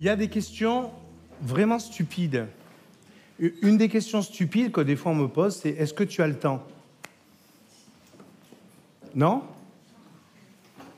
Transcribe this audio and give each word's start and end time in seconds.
Il 0.00 0.06
y 0.06 0.10
a 0.10 0.14
des 0.14 0.28
questions 0.28 0.92
vraiment 1.42 1.80
stupides. 1.80 2.46
Une 3.40 3.76
des 3.76 3.88
questions 3.88 4.22
stupides 4.22 4.70
que 4.70 4.80
des 4.80 4.94
fois 4.94 5.10
on 5.10 5.16
me 5.16 5.26
pose, 5.26 5.56
c'est 5.56 5.70
est-ce 5.70 5.92
que 5.92 6.04
tu 6.04 6.22
as 6.22 6.28
le 6.28 6.38
temps? 6.38 6.62
Non? 9.12 9.42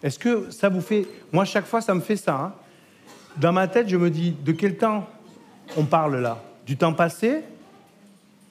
Est-ce 0.02 0.18
que 0.18 0.50
ça 0.50 0.68
vous 0.68 0.82
fait... 0.82 1.06
Moi, 1.32 1.46
chaque 1.46 1.64
fois, 1.64 1.80
ça 1.80 1.94
me 1.94 2.00
fait 2.00 2.16
ça. 2.16 2.38
Hein. 2.38 2.52
Dans 3.38 3.52
ma 3.52 3.68
tête, 3.68 3.88
je 3.88 3.96
me 3.96 4.10
dis, 4.10 4.32
de 4.32 4.52
quel 4.52 4.76
temps 4.76 5.08
on 5.78 5.86
parle 5.86 6.20
là? 6.20 6.42
Du 6.66 6.76
temps 6.76 6.92
passé? 6.92 7.42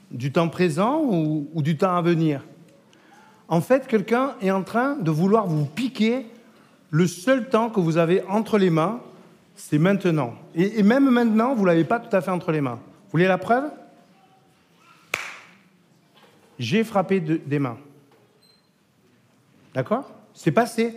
Du 0.10 0.32
temps 0.32 0.50
présent 0.50 1.04
ou, 1.04 1.48
ou 1.54 1.62
du 1.62 1.78
temps 1.78 1.96
à 1.96 2.02
venir? 2.02 2.44
En 3.50 3.62
fait, 3.62 3.86
quelqu'un 3.86 4.34
est 4.42 4.50
en 4.50 4.64
train 4.64 4.96
de 4.96 5.12
vouloir 5.12 5.46
vous 5.46 5.66
piquer 5.66 6.26
le 6.90 7.06
seul 7.06 7.50
temps 7.50 7.70
que 7.70 7.80
vous 7.80 7.98
avez 7.98 8.24
entre 8.24 8.58
les 8.58 8.72
mains 8.72 9.00
c'est 9.60 9.78
maintenant. 9.78 10.36
Et, 10.56 10.82
même 10.84 11.10
maintenant, 11.10 11.54
vous 11.54 11.64
ne 11.64 11.68
l'avez 11.68 11.84
pas 11.84 12.00
tout 12.00 12.16
à 12.16 12.22
fait 12.22 12.32
entre 12.32 12.54
les 12.54 12.62
mains. 12.62 12.80
Vous 12.82 13.12
voulez 13.12 13.28
la 13.28 13.38
preuve? 13.38 13.70
J'ai 16.58 16.86
frappé 16.86 17.20
des 17.20 17.60
mains. 17.60 17.78
D'accord? 19.74 20.10
C'est 20.34 20.54
passé. 20.54 20.96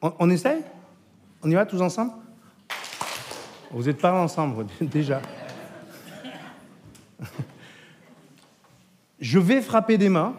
On, 0.00 0.30
essaye? 0.30 0.62
On 1.42 1.50
y 1.50 1.54
va 1.54 1.66
tous 1.66 1.80
ensemble? 1.82 2.12
Vous 3.70 3.82
n'êtes 3.82 4.00
pas 4.00 4.14
ensemble 4.14 4.66
déjà. 4.80 5.20
Je 9.20 9.38
vais 9.38 9.60
frapper 9.60 9.98
des 9.98 10.08
mains. 10.08 10.34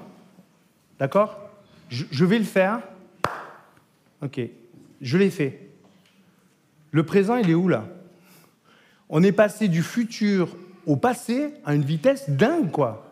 D'accord? 0.98 1.38
Je 1.90 2.26
vais 2.26 2.40
le 2.40 2.46
faire. 2.46 2.82
Ok. 4.24 4.42
Je 5.00 5.18
l'ai 5.18 5.30
fait. 5.30 5.67
Le 6.98 7.04
présent, 7.04 7.36
il 7.36 7.48
est 7.52 7.54
où 7.54 7.68
là? 7.68 7.86
On 9.08 9.22
est 9.22 9.32
passé 9.32 9.68
du 9.68 9.84
futur 9.84 10.58
au 10.88 10.96
passé 10.96 11.54
à 11.64 11.76
une 11.76 11.86
vitesse 11.86 12.28
dingue, 12.28 12.72
quoi. 12.72 13.06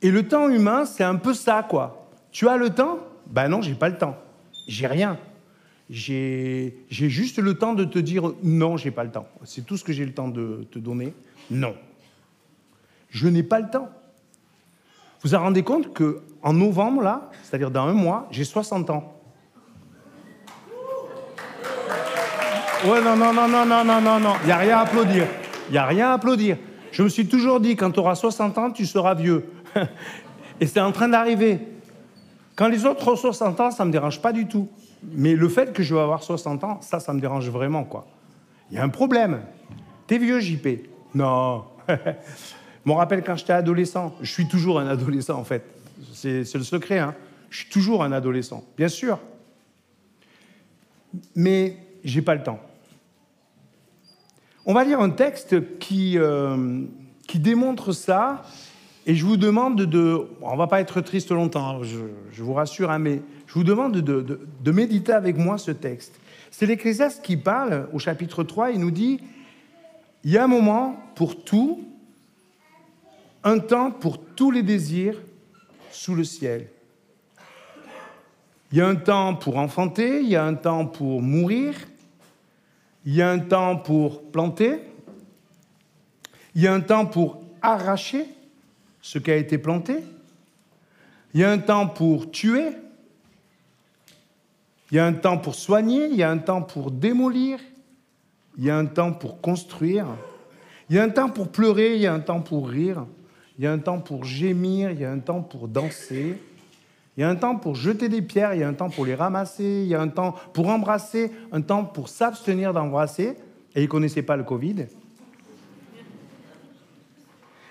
Et 0.00 0.10
le 0.10 0.26
temps 0.26 0.48
humain, 0.48 0.86
c'est 0.86 1.04
un 1.04 1.16
peu 1.16 1.34
ça, 1.34 1.62
quoi. 1.62 2.08
Tu 2.32 2.48
as 2.48 2.56
le 2.56 2.70
temps? 2.70 3.00
Ben 3.26 3.48
non, 3.48 3.60
j'ai 3.60 3.74
pas 3.74 3.90
le 3.90 3.98
temps. 3.98 4.16
J'ai 4.66 4.86
rien. 4.86 5.18
J'ai 5.90 6.72
juste 6.88 7.38
le 7.38 7.52
temps 7.52 7.74
de 7.74 7.84
te 7.84 7.98
dire 7.98 8.32
non, 8.42 8.78
j'ai 8.78 8.90
pas 8.90 9.04
le 9.04 9.10
temps. 9.10 9.28
C'est 9.44 9.66
tout 9.66 9.76
ce 9.76 9.84
que 9.84 9.92
j'ai 9.92 10.06
le 10.06 10.14
temps 10.14 10.28
de 10.28 10.66
te 10.70 10.78
donner. 10.78 11.12
Non. 11.50 11.74
Je 13.10 13.28
n'ai 13.28 13.42
pas 13.42 13.60
le 13.60 13.68
temps. 13.68 13.90
Vous 15.20 15.28
vous 15.28 15.36
rendez 15.36 15.64
compte 15.64 15.92
que 15.92 16.22
en 16.40 16.54
novembre, 16.54 17.02
là, 17.02 17.30
c'est-à-dire 17.42 17.70
dans 17.70 17.84
un 17.84 17.92
mois, 17.92 18.26
j'ai 18.30 18.44
60 18.44 18.88
ans. 18.88 19.19
Ouais, 22.82 23.02
non, 23.02 23.14
non, 23.14 23.30
non, 23.34 23.46
non, 23.46 23.66
non, 23.66 23.84
non, 23.84 24.00
non, 24.00 24.18
non. 24.18 24.32
Il 24.42 24.46
n'y 24.46 24.52
a 24.52 24.56
rien 24.56 24.78
à 24.78 24.80
applaudir. 24.80 25.26
Il 25.68 25.72
n'y 25.72 25.78
a 25.78 25.84
rien 25.84 26.10
à 26.10 26.12
applaudir. 26.14 26.56
Je 26.92 27.02
me 27.02 27.10
suis 27.10 27.26
toujours 27.26 27.60
dit, 27.60 27.76
quand 27.76 27.90
tu 27.90 28.00
auras 28.00 28.14
60 28.14 28.56
ans, 28.56 28.70
tu 28.70 28.86
seras 28.86 29.14
vieux. 29.14 29.44
Et 30.60 30.66
c'est 30.66 30.80
en 30.80 30.90
train 30.90 31.08
d'arriver. 31.08 31.60
Quand 32.56 32.68
les 32.68 32.86
autres 32.86 33.06
ont 33.12 33.16
60 33.16 33.60
ans, 33.60 33.70
ça 33.70 33.84
ne 33.84 33.88
me 33.88 33.92
dérange 33.92 34.22
pas 34.22 34.32
du 34.32 34.48
tout. 34.48 34.66
Mais 35.12 35.34
le 35.34 35.48
fait 35.50 35.74
que 35.74 35.82
je 35.82 35.94
vais 35.94 36.00
avoir 36.00 36.22
60 36.22 36.64
ans, 36.64 36.80
ça, 36.80 37.00
ça 37.00 37.12
me 37.12 37.20
dérange 37.20 37.50
vraiment, 37.50 37.84
quoi. 37.84 38.06
Il 38.70 38.76
y 38.76 38.80
a 38.80 38.82
un 38.82 38.88
problème. 38.88 39.42
T'es 40.06 40.16
vieux, 40.16 40.40
JP 40.40 40.68
Non. 41.14 41.64
me 42.86 42.92
rappelle 42.92 43.22
quand 43.22 43.36
j'étais 43.36 43.52
adolescent. 43.52 44.14
Je 44.22 44.32
suis 44.32 44.48
toujours 44.48 44.80
un 44.80 44.86
adolescent, 44.86 45.38
en 45.38 45.44
fait. 45.44 45.64
C'est 46.14 46.54
le 46.54 46.64
secret, 46.64 46.98
hein. 46.98 47.14
Je 47.50 47.58
suis 47.58 47.68
toujours 47.68 48.04
un 48.04 48.12
adolescent, 48.12 48.64
bien 48.78 48.88
sûr. 48.88 49.18
Mais 51.34 51.76
j'ai 52.04 52.22
pas 52.22 52.34
le 52.34 52.42
temps. 52.42 52.58
On 54.66 54.74
va 54.74 54.84
lire 54.84 55.00
un 55.00 55.10
texte 55.10 55.78
qui, 55.78 56.18
euh, 56.18 56.82
qui 57.26 57.38
démontre 57.38 57.92
ça, 57.92 58.42
et 59.06 59.14
je 59.14 59.24
vous 59.24 59.38
demande 59.38 59.82
de... 59.82 60.26
On 60.42 60.56
va 60.56 60.66
pas 60.66 60.80
être 60.80 61.00
triste 61.00 61.30
longtemps, 61.30 61.82
je, 61.82 62.42
vous 62.42 62.52
rassure, 62.52 62.90
hein, 62.90 62.98
mais 62.98 63.22
je 63.46 63.54
vous 63.54 63.64
demande 63.64 63.96
de, 63.96 64.40
de 64.60 64.70
méditer 64.70 65.12
avec 65.12 65.38
moi 65.38 65.56
ce 65.56 65.70
texte. 65.70 66.20
C'est 66.50 66.66
l'Ecclésiaste 66.66 67.24
qui 67.24 67.36
parle 67.36 67.88
au 67.92 67.98
chapitre 67.98 68.44
3, 68.44 68.72
il 68.72 68.80
nous 68.80 68.90
dit, 68.90 69.20
il 70.24 70.30
y 70.30 70.36
a 70.36 70.44
un 70.44 70.48
moment 70.48 71.00
pour 71.14 71.42
tout, 71.42 71.80
un 73.42 73.58
temps 73.58 73.90
pour 73.90 74.22
tous 74.22 74.50
les 74.50 74.62
désirs 74.62 75.16
sous 75.90 76.14
le 76.14 76.24
ciel. 76.24 76.68
Il 78.72 78.78
y 78.78 78.80
a 78.82 78.86
un 78.86 78.94
temps 78.94 79.34
pour 79.34 79.56
enfanter, 79.56 80.20
il 80.20 80.28
y 80.28 80.36
a 80.36 80.44
un 80.44 80.54
temps 80.54 80.86
pour 80.86 81.22
mourir, 81.22 81.74
il 83.04 83.14
y 83.14 83.22
a 83.22 83.30
un 83.30 83.38
temps 83.38 83.76
pour 83.76 84.30
planter, 84.30 84.80
il 86.54 86.62
y 86.62 86.66
a 86.66 86.74
un 86.74 86.80
temps 86.80 87.06
pour 87.06 87.42
arracher 87.62 88.26
ce 89.00 89.18
qui 89.18 89.30
a 89.30 89.36
été 89.36 89.58
planté, 89.58 89.98
il 91.32 91.40
y 91.40 91.44
a 91.44 91.50
un 91.50 91.58
temps 91.58 91.86
pour 91.86 92.30
tuer, 92.30 92.70
il 94.90 94.96
y 94.96 94.98
a 94.98 95.06
un 95.06 95.12
temps 95.12 95.38
pour 95.38 95.54
soigner, 95.54 96.06
il 96.06 96.16
y 96.16 96.22
a 96.22 96.30
un 96.30 96.38
temps 96.38 96.62
pour 96.62 96.90
démolir, 96.90 97.60
il 98.58 98.64
y 98.64 98.70
a 98.70 98.76
un 98.76 98.86
temps 98.86 99.12
pour 99.12 99.40
construire, 99.40 100.06
il 100.88 100.96
y 100.96 100.98
a 100.98 101.04
un 101.04 101.08
temps 101.08 101.30
pour 101.30 101.48
pleurer, 101.48 101.94
il 101.94 102.02
y 102.02 102.06
a 102.06 102.12
un 102.12 102.20
temps 102.20 102.40
pour 102.40 102.68
rire, 102.68 103.06
il 103.58 103.64
y 103.64 103.66
a 103.66 103.72
un 103.72 103.78
temps 103.78 104.00
pour 104.00 104.24
gémir, 104.24 104.90
il 104.90 105.00
y 105.00 105.04
a 105.04 105.10
un 105.10 105.20
temps 105.20 105.42
pour 105.42 105.68
danser, 105.68 106.36
il 107.20 107.24
y 107.24 107.26
a 107.26 107.28
un 107.28 107.36
temps 107.36 107.56
pour 107.56 107.74
jeter 107.74 108.08
des 108.08 108.22
pierres, 108.22 108.54
il 108.54 108.60
y 108.60 108.62
a 108.62 108.68
un 108.68 108.72
temps 108.72 108.88
pour 108.88 109.04
les 109.04 109.14
ramasser, 109.14 109.82
il 109.82 109.88
y 109.88 109.94
a 109.94 110.00
un 110.00 110.08
temps 110.08 110.34
pour 110.54 110.70
embrasser, 110.70 111.30
un 111.52 111.60
temps 111.60 111.84
pour 111.84 112.08
s'abstenir 112.08 112.72
d'embrasser. 112.72 113.36
Et 113.74 113.80
ils 113.80 113.82
ne 113.82 113.88
connaissaient 113.88 114.22
pas 114.22 114.38
le 114.38 114.42
Covid. 114.42 114.86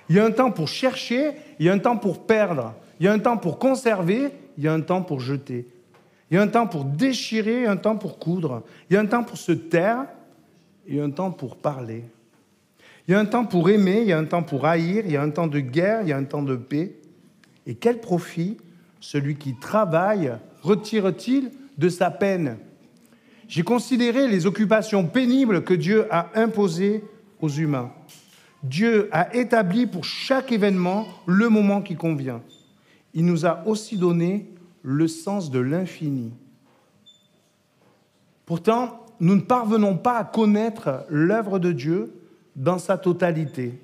Il 0.08 0.16
y 0.16 0.20
a 0.20 0.24
un 0.24 0.30
temps 0.30 0.52
pour 0.52 0.68
chercher, 0.68 1.32
il 1.58 1.66
y 1.66 1.70
a 1.70 1.74
un 1.74 1.80
temps 1.80 1.98
pour 1.98 2.28
perdre, 2.28 2.76
il 3.00 3.08
y 3.08 3.10
a 3.10 3.12
un 3.12 3.18
temps 3.18 3.38
pour 3.38 3.58
conserver, 3.58 4.30
il 4.56 4.66
y 4.66 4.68
a 4.68 4.74
un 4.74 4.82
temps 4.82 5.02
pour 5.02 5.20
jeter. 5.20 5.68
Il 6.30 6.36
y 6.36 6.38
a 6.38 6.44
un 6.44 6.48
temps 6.48 6.68
pour 6.68 6.86
déchirer, 6.86 7.66
un 7.66 7.78
temps 7.78 7.98
pour 7.98 8.20
coudre. 8.20 8.62
Il 8.92 8.94
y 8.94 8.98
a 8.98 9.00
un 9.00 9.08
temps 9.08 9.24
pour 9.24 9.40
se 9.40 9.54
taire 9.54 10.06
et 10.88 11.02
un 11.02 11.10
temps 11.10 11.32
pour 11.32 11.56
parler. 11.56 12.04
Il 13.08 13.14
y 13.14 13.16
a 13.16 13.20
un 13.20 13.26
temps 13.26 13.46
pour 13.46 13.72
aimer, 13.72 14.02
il 14.02 14.10
y 14.10 14.14
a 14.14 14.20
un 14.20 14.26
temps 14.26 14.44
pour 14.44 14.68
haïr, 14.68 15.06
il 15.08 15.12
y 15.12 15.18
a 15.18 15.24
un 15.24 15.32
temps 15.32 15.48
de 15.48 15.60
guerre, 15.60 16.04
il 16.04 16.10
y 16.10 16.14
a 16.14 16.18
un 16.18 16.26
temps 16.26 16.44
de 16.44 16.56
paix. 16.56 16.94
Et 17.66 17.74
quel 17.74 18.00
profit 18.00 18.58
celui 19.00 19.36
qui 19.36 19.56
travaille 19.56 20.34
retire-t-il 20.62 21.52
de 21.78 21.90
sa 21.90 22.12
peine 22.12 22.58
J'ai 23.48 23.64
considéré 23.64 24.28
les 24.28 24.46
occupations 24.46 25.06
pénibles 25.06 25.64
que 25.64 25.74
Dieu 25.74 26.06
a 26.14 26.30
imposées 26.36 27.04
aux 27.42 27.50
humains. 27.50 27.92
Dieu 28.64 29.08
a 29.12 29.34
établi 29.36 29.88
pour 29.88 30.04
chaque 30.04 30.52
événement 30.52 31.08
le 31.26 31.48
moment 31.50 31.82
qui 31.82 31.96
convient. 31.96 32.42
Il 33.14 33.26
nous 33.26 33.46
a 33.46 33.66
aussi 33.66 33.98
donné 33.98 34.50
le 34.84 35.08
sens 35.08 35.50
de 35.50 35.60
l'infini. 35.60 36.34
Pourtant, 38.46 39.06
nous 39.20 39.36
ne 39.36 39.42
parvenons 39.42 39.96
pas 39.98 40.18
à 40.18 40.24
connaître 40.24 41.06
l'œuvre 41.10 41.60
de 41.60 41.72
Dieu 41.72 42.14
dans 42.56 42.80
sa 42.80 42.98
totalité. 42.98 43.82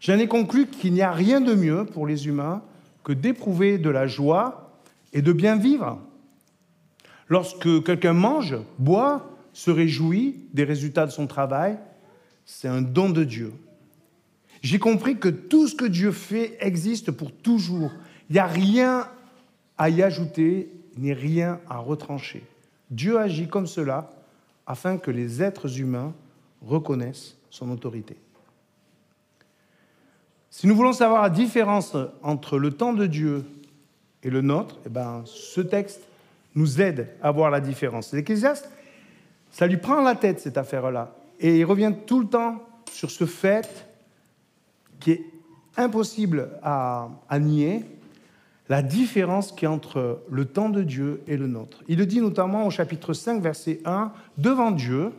J'en 0.00 0.18
ai 0.18 0.28
conclu 0.28 0.66
qu'il 0.66 0.92
n'y 0.92 1.02
a 1.02 1.12
rien 1.12 1.40
de 1.40 1.54
mieux 1.54 1.84
pour 1.84 2.06
les 2.06 2.26
humains 2.26 2.62
que 3.04 3.12
d'éprouver 3.12 3.78
de 3.78 3.90
la 3.90 4.06
joie 4.06 4.78
et 5.12 5.22
de 5.22 5.32
bien 5.32 5.56
vivre. 5.56 6.00
Lorsque 7.28 7.84
quelqu'un 7.84 8.12
mange, 8.12 8.56
boit, 8.78 9.30
se 9.52 9.70
réjouit 9.70 10.36
des 10.52 10.64
résultats 10.64 11.06
de 11.06 11.10
son 11.10 11.26
travail, 11.26 11.78
c'est 12.44 12.68
un 12.68 12.82
don 12.82 13.10
de 13.10 13.24
Dieu. 13.24 13.52
J'ai 14.62 14.78
compris 14.78 15.18
que 15.18 15.28
tout 15.28 15.68
ce 15.68 15.74
que 15.74 15.84
Dieu 15.84 16.12
fait 16.12 16.56
existe 16.60 17.10
pour 17.10 17.32
toujours. 17.32 17.90
Il 18.28 18.34
n'y 18.34 18.38
a 18.38 18.46
rien 18.46 19.08
à 19.78 19.88
y 19.88 20.02
ajouter, 20.02 20.70
ni 20.96 21.12
rien 21.12 21.60
à 21.68 21.78
retrancher. 21.78 22.44
Dieu 22.90 23.18
agit 23.18 23.48
comme 23.48 23.66
cela 23.66 24.10
afin 24.66 24.98
que 24.98 25.10
les 25.10 25.42
êtres 25.42 25.80
humains 25.80 26.12
reconnaissent 26.60 27.36
son 27.48 27.70
autorité. 27.70 28.16
Si 30.50 30.66
nous 30.66 30.74
voulons 30.74 30.92
savoir 30.92 31.22
la 31.22 31.30
différence 31.30 31.96
entre 32.22 32.58
le 32.58 32.72
temps 32.72 32.92
de 32.92 33.06
Dieu 33.06 33.44
et 34.24 34.30
le 34.30 34.40
nôtre, 34.40 34.78
eh 34.84 34.88
ben, 34.88 35.22
ce 35.24 35.60
texte 35.60 36.02
nous 36.56 36.80
aide 36.80 37.08
à 37.22 37.30
voir 37.30 37.50
la 37.50 37.60
différence. 37.60 38.12
L'Ecclésiaste, 38.12 38.68
ça 39.52 39.68
lui 39.68 39.76
prend 39.76 40.02
la 40.02 40.16
tête, 40.16 40.40
cette 40.40 40.58
affaire-là. 40.58 41.14
Et 41.38 41.60
il 41.60 41.64
revient 41.64 41.92
tout 42.04 42.20
le 42.20 42.26
temps 42.26 42.66
sur 42.90 43.12
ce 43.12 43.24
fait 43.26 43.86
qui 44.98 45.12
est 45.12 45.24
impossible 45.76 46.50
à, 46.62 47.08
nier, 47.38 47.84
la 48.68 48.82
différence 48.82 49.52
qui 49.52 49.68
entre 49.68 50.20
le 50.30 50.44
temps 50.44 50.68
de 50.68 50.82
Dieu 50.82 51.22
et 51.28 51.36
le 51.36 51.46
nôtre. 51.46 51.82
Il 51.86 51.98
le 51.98 52.06
dit 52.06 52.20
notamment 52.20 52.66
au 52.66 52.70
chapitre 52.70 53.12
5, 53.12 53.40
verset 53.40 53.80
1, 53.84 54.12
Devant 54.36 54.72
Dieu, 54.72 55.12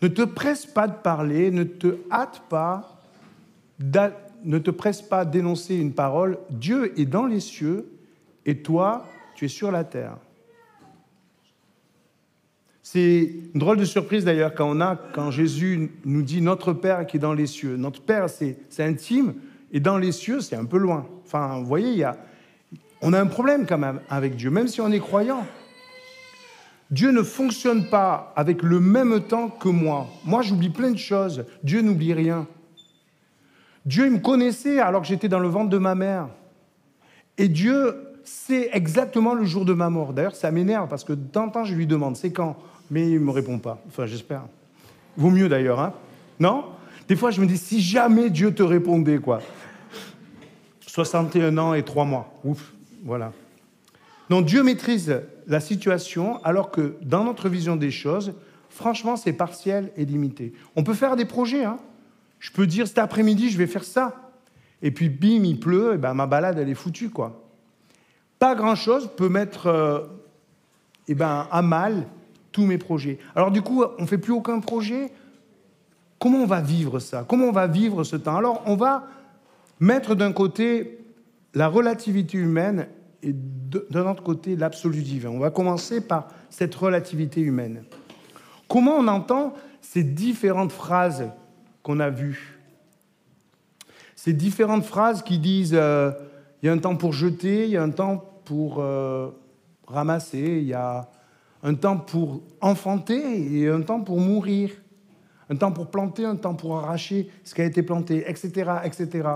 ne 0.00 0.08
te 0.08 0.22
presse 0.22 0.64
pas 0.64 0.86
de 0.86 0.94
parler, 0.94 1.50
ne 1.50 1.64
te 1.64 1.98
hâte 2.10 2.42
pas 2.48 2.99
ne 3.80 4.58
te 4.58 4.70
presse 4.70 5.02
pas 5.02 5.20
à 5.20 5.24
dénoncer 5.24 5.76
une 5.76 5.92
parole. 5.92 6.38
Dieu 6.50 6.98
est 6.98 7.06
dans 7.06 7.26
les 7.26 7.40
cieux 7.40 7.90
et 8.46 8.58
toi, 8.58 9.06
tu 9.34 9.46
es 9.46 9.48
sur 9.48 9.70
la 9.70 9.84
terre. 9.84 10.16
C'est 12.82 13.32
une 13.54 13.60
drôle 13.60 13.76
de 13.76 13.84
surprise 13.84 14.24
d'ailleurs 14.24 14.54
quand, 14.54 14.68
on 14.68 14.80
a, 14.80 14.96
quand 14.96 15.30
Jésus 15.30 15.92
nous 16.04 16.22
dit 16.22 16.40
notre 16.40 16.72
Père 16.72 17.06
qui 17.06 17.18
est 17.18 17.20
dans 17.20 17.34
les 17.34 17.46
cieux. 17.46 17.76
Notre 17.76 18.02
Père, 18.02 18.28
c'est 18.28 18.56
intime, 18.80 19.34
et 19.70 19.78
dans 19.78 19.96
les 19.96 20.10
cieux, 20.12 20.40
c'est 20.40 20.56
un 20.56 20.64
peu 20.64 20.78
loin. 20.78 21.06
Enfin, 21.24 21.60
vous 21.60 21.66
voyez, 21.66 21.90
il 21.90 21.98
y 21.98 22.04
a, 22.04 22.16
on 23.00 23.12
a 23.12 23.20
un 23.20 23.26
problème 23.26 23.64
quand 23.66 23.78
même 23.78 24.00
avec 24.10 24.34
Dieu, 24.34 24.50
même 24.50 24.66
si 24.66 24.80
on 24.80 24.90
est 24.90 24.98
croyant. 24.98 25.46
Dieu 26.90 27.12
ne 27.12 27.22
fonctionne 27.22 27.88
pas 27.88 28.32
avec 28.34 28.62
le 28.62 28.80
même 28.80 29.20
temps 29.20 29.48
que 29.48 29.68
moi. 29.68 30.08
Moi, 30.24 30.42
j'oublie 30.42 30.70
plein 30.70 30.90
de 30.90 30.98
choses. 30.98 31.44
Dieu 31.62 31.82
n'oublie 31.82 32.12
rien. 32.12 32.48
Dieu, 33.86 34.06
il 34.06 34.12
me 34.12 34.18
connaissait 34.18 34.78
alors 34.78 35.02
que 35.02 35.08
j'étais 35.08 35.28
dans 35.28 35.38
le 35.38 35.48
ventre 35.48 35.70
de 35.70 35.78
ma 35.78 35.94
mère. 35.94 36.28
Et 37.38 37.48
Dieu 37.48 37.96
sait 38.24 38.70
exactement 38.72 39.34
le 39.34 39.44
jour 39.44 39.64
de 39.64 39.72
ma 39.72 39.90
mort. 39.90 40.12
D'ailleurs, 40.12 40.36
ça 40.36 40.50
m'énerve 40.50 40.88
parce 40.88 41.04
que 41.04 41.12
de 41.12 41.26
temps 41.26 41.44
en 41.44 41.48
temps, 41.48 41.64
je 41.64 41.74
lui 41.74 41.86
demande 41.86 42.16
c'est 42.16 42.32
quand? 42.32 42.56
Mais 42.90 43.08
il 43.08 43.14
ne 43.14 43.24
me 43.24 43.30
répond 43.30 43.58
pas. 43.58 43.82
Enfin, 43.88 44.06
j'espère. 44.06 44.42
Vaut 45.16 45.30
mieux 45.30 45.48
d'ailleurs, 45.48 45.80
hein 45.80 45.94
Non? 46.38 46.64
Des 47.08 47.16
fois, 47.16 47.30
je 47.30 47.40
me 47.40 47.46
dis 47.46 47.58
si 47.58 47.80
jamais 47.80 48.30
Dieu 48.30 48.54
te 48.54 48.62
répondait, 48.62 49.18
quoi. 49.18 49.40
61 50.86 51.56
ans 51.58 51.74
et 51.74 51.82
3 51.82 52.04
mois. 52.04 52.32
Ouf, 52.44 52.72
voilà. 53.04 53.32
Donc 54.28 54.46
Dieu 54.46 54.62
maîtrise 54.62 55.22
la 55.46 55.60
situation 55.60 56.42
alors 56.44 56.70
que 56.70 56.94
dans 57.02 57.24
notre 57.24 57.48
vision 57.48 57.76
des 57.76 57.90
choses, 57.90 58.34
franchement, 58.68 59.16
c'est 59.16 59.32
partiel 59.32 59.90
et 59.96 60.04
limité. 60.04 60.52
On 60.76 60.84
peut 60.84 60.94
faire 60.94 61.16
des 61.16 61.24
projets. 61.24 61.64
Hein. 61.64 61.78
Je 62.40 62.50
peux 62.50 62.66
dire 62.66 62.88
cet 62.88 62.98
après-midi, 62.98 63.50
je 63.50 63.58
vais 63.58 63.68
faire 63.68 63.84
ça. 63.84 64.32
Et 64.82 64.90
puis, 64.90 65.08
bim, 65.08 65.44
il 65.44 65.60
pleut, 65.60 65.94
et 65.94 65.98
ben, 65.98 66.14
ma 66.14 66.26
balade, 66.26 66.58
elle 66.58 66.68
est 66.68 66.74
foutue. 66.74 67.10
quoi. 67.10 67.44
Pas 68.40 68.54
grand-chose 68.54 69.10
peut 69.16 69.28
mettre 69.28 69.66
euh, 69.66 70.00
eh 71.06 71.14
ben, 71.14 71.46
à 71.50 71.62
mal 71.62 72.06
tous 72.52 72.64
mes 72.64 72.78
projets. 72.78 73.18
Alors 73.36 73.50
du 73.50 73.62
coup, 73.62 73.84
on 73.98 74.02
ne 74.02 74.06
fait 74.06 74.18
plus 74.18 74.32
aucun 74.32 74.60
projet. 74.60 75.12
Comment 76.18 76.38
on 76.38 76.46
va 76.46 76.60
vivre 76.60 76.98
ça? 76.98 77.24
Comment 77.28 77.46
on 77.46 77.52
va 77.52 77.66
vivre 77.66 78.02
ce 78.02 78.16
temps? 78.16 78.36
Alors, 78.36 78.62
on 78.66 78.76
va 78.76 79.06
mettre 79.78 80.14
d'un 80.14 80.32
côté 80.32 80.98
la 81.54 81.68
relativité 81.68 82.38
humaine 82.38 82.88
et 83.22 83.34
d'un 83.34 84.10
autre 84.10 84.22
côté 84.22 84.56
l'absolu 84.56 85.02
divin. 85.02 85.28
On 85.28 85.38
va 85.38 85.50
commencer 85.50 86.00
par 86.00 86.28
cette 86.48 86.74
relativité 86.74 87.40
humaine. 87.40 87.84
Comment 88.68 88.96
on 88.96 89.08
entend 89.08 89.52
ces 89.82 90.02
différentes 90.02 90.72
phrases 90.72 91.30
qu'on 91.82 92.00
a 92.00 92.10
vues 92.10 92.58
Ces 94.16 94.32
différentes 94.32 94.84
phrases 94.84 95.22
qui 95.22 95.38
disent 95.38 95.74
euh, 95.74 96.12
il 96.62 96.66
y 96.66 96.68
a 96.68 96.72
un 96.72 96.78
temps 96.78 96.96
pour 96.96 97.12
jeter, 97.12 97.64
il 97.64 97.70
y 97.70 97.76
a 97.76 97.82
un 97.82 97.90
temps 97.90 98.24
pour 98.44 98.78
euh, 98.78 99.30
ramasser, 99.86 100.58
il 100.60 100.66
y 100.66 100.74
a 100.74 101.08
un 101.62 101.74
temps 101.74 101.96
pour 101.96 102.42
enfanter 102.60 103.56
et 103.56 103.68
un 103.68 103.82
temps 103.82 104.00
pour 104.00 104.20
mourir, 104.20 104.70
un 105.48 105.56
temps 105.56 105.72
pour 105.72 105.90
planter, 105.90 106.24
un 106.24 106.36
temps 106.36 106.54
pour 106.54 106.78
arracher 106.78 107.30
ce 107.44 107.54
qui 107.54 107.62
a 107.62 107.64
été 107.64 107.82
planté, 107.82 108.24
etc., 108.28 108.70
etc. 108.84 109.28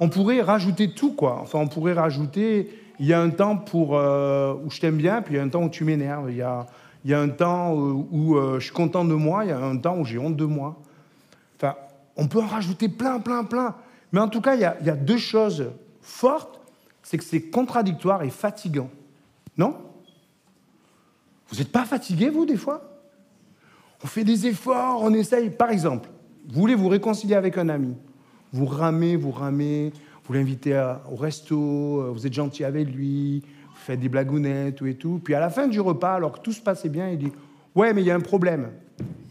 On 0.00 0.08
pourrait 0.08 0.40
rajouter 0.40 0.92
tout, 0.92 1.14
quoi. 1.14 1.38
Enfin, 1.40 1.58
on 1.58 1.68
pourrait 1.68 1.94
rajouter 1.94 2.70
il 3.00 3.06
y 3.06 3.12
a 3.12 3.20
un 3.20 3.30
temps 3.30 3.56
pour, 3.56 3.96
euh, 3.96 4.54
où 4.64 4.70
je 4.70 4.80
t'aime 4.80 4.96
bien, 4.96 5.22
puis 5.22 5.34
il 5.34 5.36
y 5.36 5.40
a 5.40 5.42
un 5.42 5.48
temps 5.48 5.62
où 5.62 5.68
tu 5.68 5.84
m'énerves. 5.84 6.30
Il 6.30 6.36
y 6.36 6.42
a, 6.42 6.66
il 7.04 7.10
y 7.10 7.14
a 7.14 7.20
un 7.20 7.28
temps 7.28 7.72
où, 7.74 8.36
je 8.58 8.64
suis 8.64 8.72
content 8.72 9.04
de 9.04 9.14
moi, 9.14 9.44
il 9.44 9.48
y 9.48 9.52
a 9.52 9.58
un 9.58 9.76
temps 9.76 9.96
où 9.98 10.04
j'ai 10.04 10.18
honte 10.18 10.36
de 10.36 10.44
moi. 10.44 10.76
On 12.18 12.26
peut 12.26 12.40
en 12.40 12.46
rajouter 12.46 12.88
plein, 12.88 13.20
plein, 13.20 13.44
plein. 13.44 13.76
Mais 14.12 14.20
en 14.20 14.28
tout 14.28 14.40
cas, 14.40 14.56
il 14.56 14.60
y 14.60 14.64
a, 14.64 14.96
deux 14.96 15.16
choses 15.18 15.70
fortes. 16.02 16.60
C'est 17.02 17.16
que 17.16 17.24
c'est 17.24 17.42
contradictoire 17.42 18.22
et 18.24 18.30
fatigant. 18.30 18.90
Non? 19.56 19.76
Vous 21.48 21.56
n'êtes 21.56 21.72
pas 21.72 21.84
fatigué, 21.84 22.28
vous, 22.28 22.44
des 22.44 22.56
fois? 22.56 23.00
On 24.02 24.06
fait 24.06 24.24
des 24.24 24.46
efforts, 24.46 25.00
on 25.02 25.14
essaye. 25.14 25.50
Par 25.50 25.70
exemple, 25.70 26.10
vous 26.48 26.60
voulez 26.60 26.74
vous 26.74 26.88
réconcilier 26.88 27.34
avec 27.34 27.56
un 27.56 27.68
ami. 27.68 27.96
Vous 28.52 28.66
ramez, 28.66 29.16
vous 29.16 29.30
ramez, 29.30 29.92
vous 30.24 30.34
l'invitez 30.34 30.76
au 31.10 31.16
resto, 31.16 32.00
euh, 32.00 32.10
vous 32.12 32.26
êtes 32.26 32.32
gentil 32.32 32.64
avec 32.64 32.88
lui, 32.88 33.40
vous 33.40 33.76
faites 33.76 34.00
des 34.00 34.08
blagounettes 34.08 34.82
et 34.82 34.94
tout. 34.94 35.20
Puis 35.22 35.34
à 35.34 35.40
la 35.40 35.50
fin 35.50 35.66
du 35.66 35.80
repas, 35.80 36.14
alors 36.14 36.32
que 36.32 36.40
tout 36.40 36.52
se 36.52 36.60
passait 36.60 36.88
bien, 36.88 37.10
il 37.10 37.18
dit 37.18 37.32
Ouais, 37.74 37.92
mais 37.92 38.02
il 38.02 38.06
y 38.06 38.10
a 38.10 38.14
un 38.14 38.20
problème. 38.20 38.70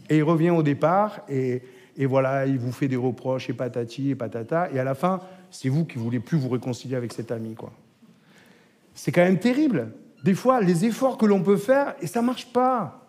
Et 0.08 0.18
il 0.18 0.22
revient 0.22 0.50
au 0.50 0.62
départ 0.62 1.20
et, 1.28 1.62
voilà, 2.06 2.46
il 2.46 2.58
vous 2.58 2.70
fait 2.72 2.88
des 2.88 2.96
reproches 2.96 3.50
et 3.50 3.52
patati 3.52 4.10
et 4.10 4.14
patata. 4.14 4.70
Et 4.72 4.78
à 4.78 4.84
la 4.84 4.94
fin, 4.94 5.20
c'est 5.50 5.68
vous 5.68 5.84
qui 5.84 5.98
voulez 5.98 6.20
plus 6.20 6.38
vous 6.38 6.48
réconcilier 6.48 6.94
avec 6.94 7.12
cet 7.12 7.32
ami. 7.32 7.54
quoi. 7.54 7.72
C'est 8.94 9.12
quand 9.12 9.22
même 9.22 9.38
terrible. 9.38 9.90
Des 10.24 10.34
fois, 10.34 10.60
les 10.60 10.84
efforts 10.84 11.18
que 11.18 11.26
l'on 11.26 11.42
peut 11.42 11.56
faire, 11.56 11.94
et 12.00 12.06
ça 12.06 12.22
marche 12.22 12.52
pas. 12.52 13.04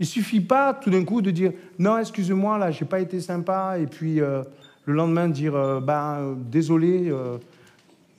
Il 0.00 0.06
suffit 0.06 0.40
pas 0.40 0.74
tout 0.74 0.90
d'un 0.90 1.04
coup 1.04 1.22
de 1.22 1.30
dire 1.30 1.52
non, 1.78 1.98
excusez-moi, 1.98 2.58
là, 2.58 2.70
j'ai 2.70 2.84
pas 2.84 3.00
été 3.00 3.20
sympa, 3.20 3.78
et 3.78 3.86
puis 3.86 4.20
euh, 4.20 4.42
le 4.86 4.94
lendemain 4.94 5.28
dire 5.28 5.54
euh, 5.54 5.80
ben, 5.80 6.36
désolé. 6.36 7.08
Euh. 7.10 7.38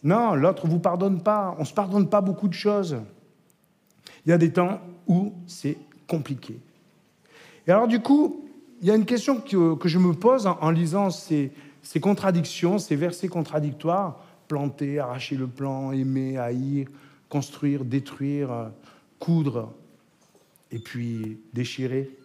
non, 0.03 0.35
l'autre 0.35 0.67
vous 0.67 0.79
pardonne 0.79 1.21
pas. 1.21 1.55
On 1.59 1.65
se 1.65 1.73
pardonne 1.73 2.09
pas 2.09 2.21
beaucoup 2.21 2.47
de 2.47 2.53
choses. 2.53 2.97
Il 4.25 4.29
y 4.29 4.33
a 4.33 4.37
des 4.37 4.51
temps 4.51 4.79
où 5.07 5.33
c'est 5.47 5.77
compliqué. 6.07 6.59
Et 7.67 7.71
alors 7.71 7.87
du 7.87 7.99
coup, 7.99 8.44
il 8.81 8.87
y 8.87 8.91
a 8.91 8.95
une 8.95 9.05
question 9.05 9.39
que, 9.39 9.87
je 9.87 9.97
me 9.97 10.13
pose 10.13 10.47
en, 10.47 10.69
lisant 10.69 11.09
ces, 11.09 11.51
ces, 11.81 11.99
contradictions, 11.99 12.77
ces 12.77 12.95
versets 12.95 13.27
contradictoires, 13.27 14.19
planter, 14.47 14.99
arracher 14.99 15.35
le 15.35 15.47
plan, 15.47 15.91
aimer, 15.91 16.37
haïr, 16.37 16.87
construire, 17.29 17.85
détruire, 17.85 18.71
coudre, 19.19 19.73
et 20.71 20.79
puis 20.79 21.39
déchirer. 21.53 22.17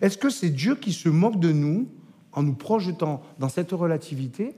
Est-ce 0.00 0.18
que 0.18 0.30
c'est 0.30 0.50
Dieu 0.50 0.74
qui 0.74 0.92
se 0.92 1.08
moque 1.08 1.38
de 1.38 1.52
nous 1.52 1.88
en 2.32 2.42
nous 2.42 2.54
projetant 2.54 3.22
dans 3.38 3.48
cette 3.48 3.70
relativité? 3.72 4.54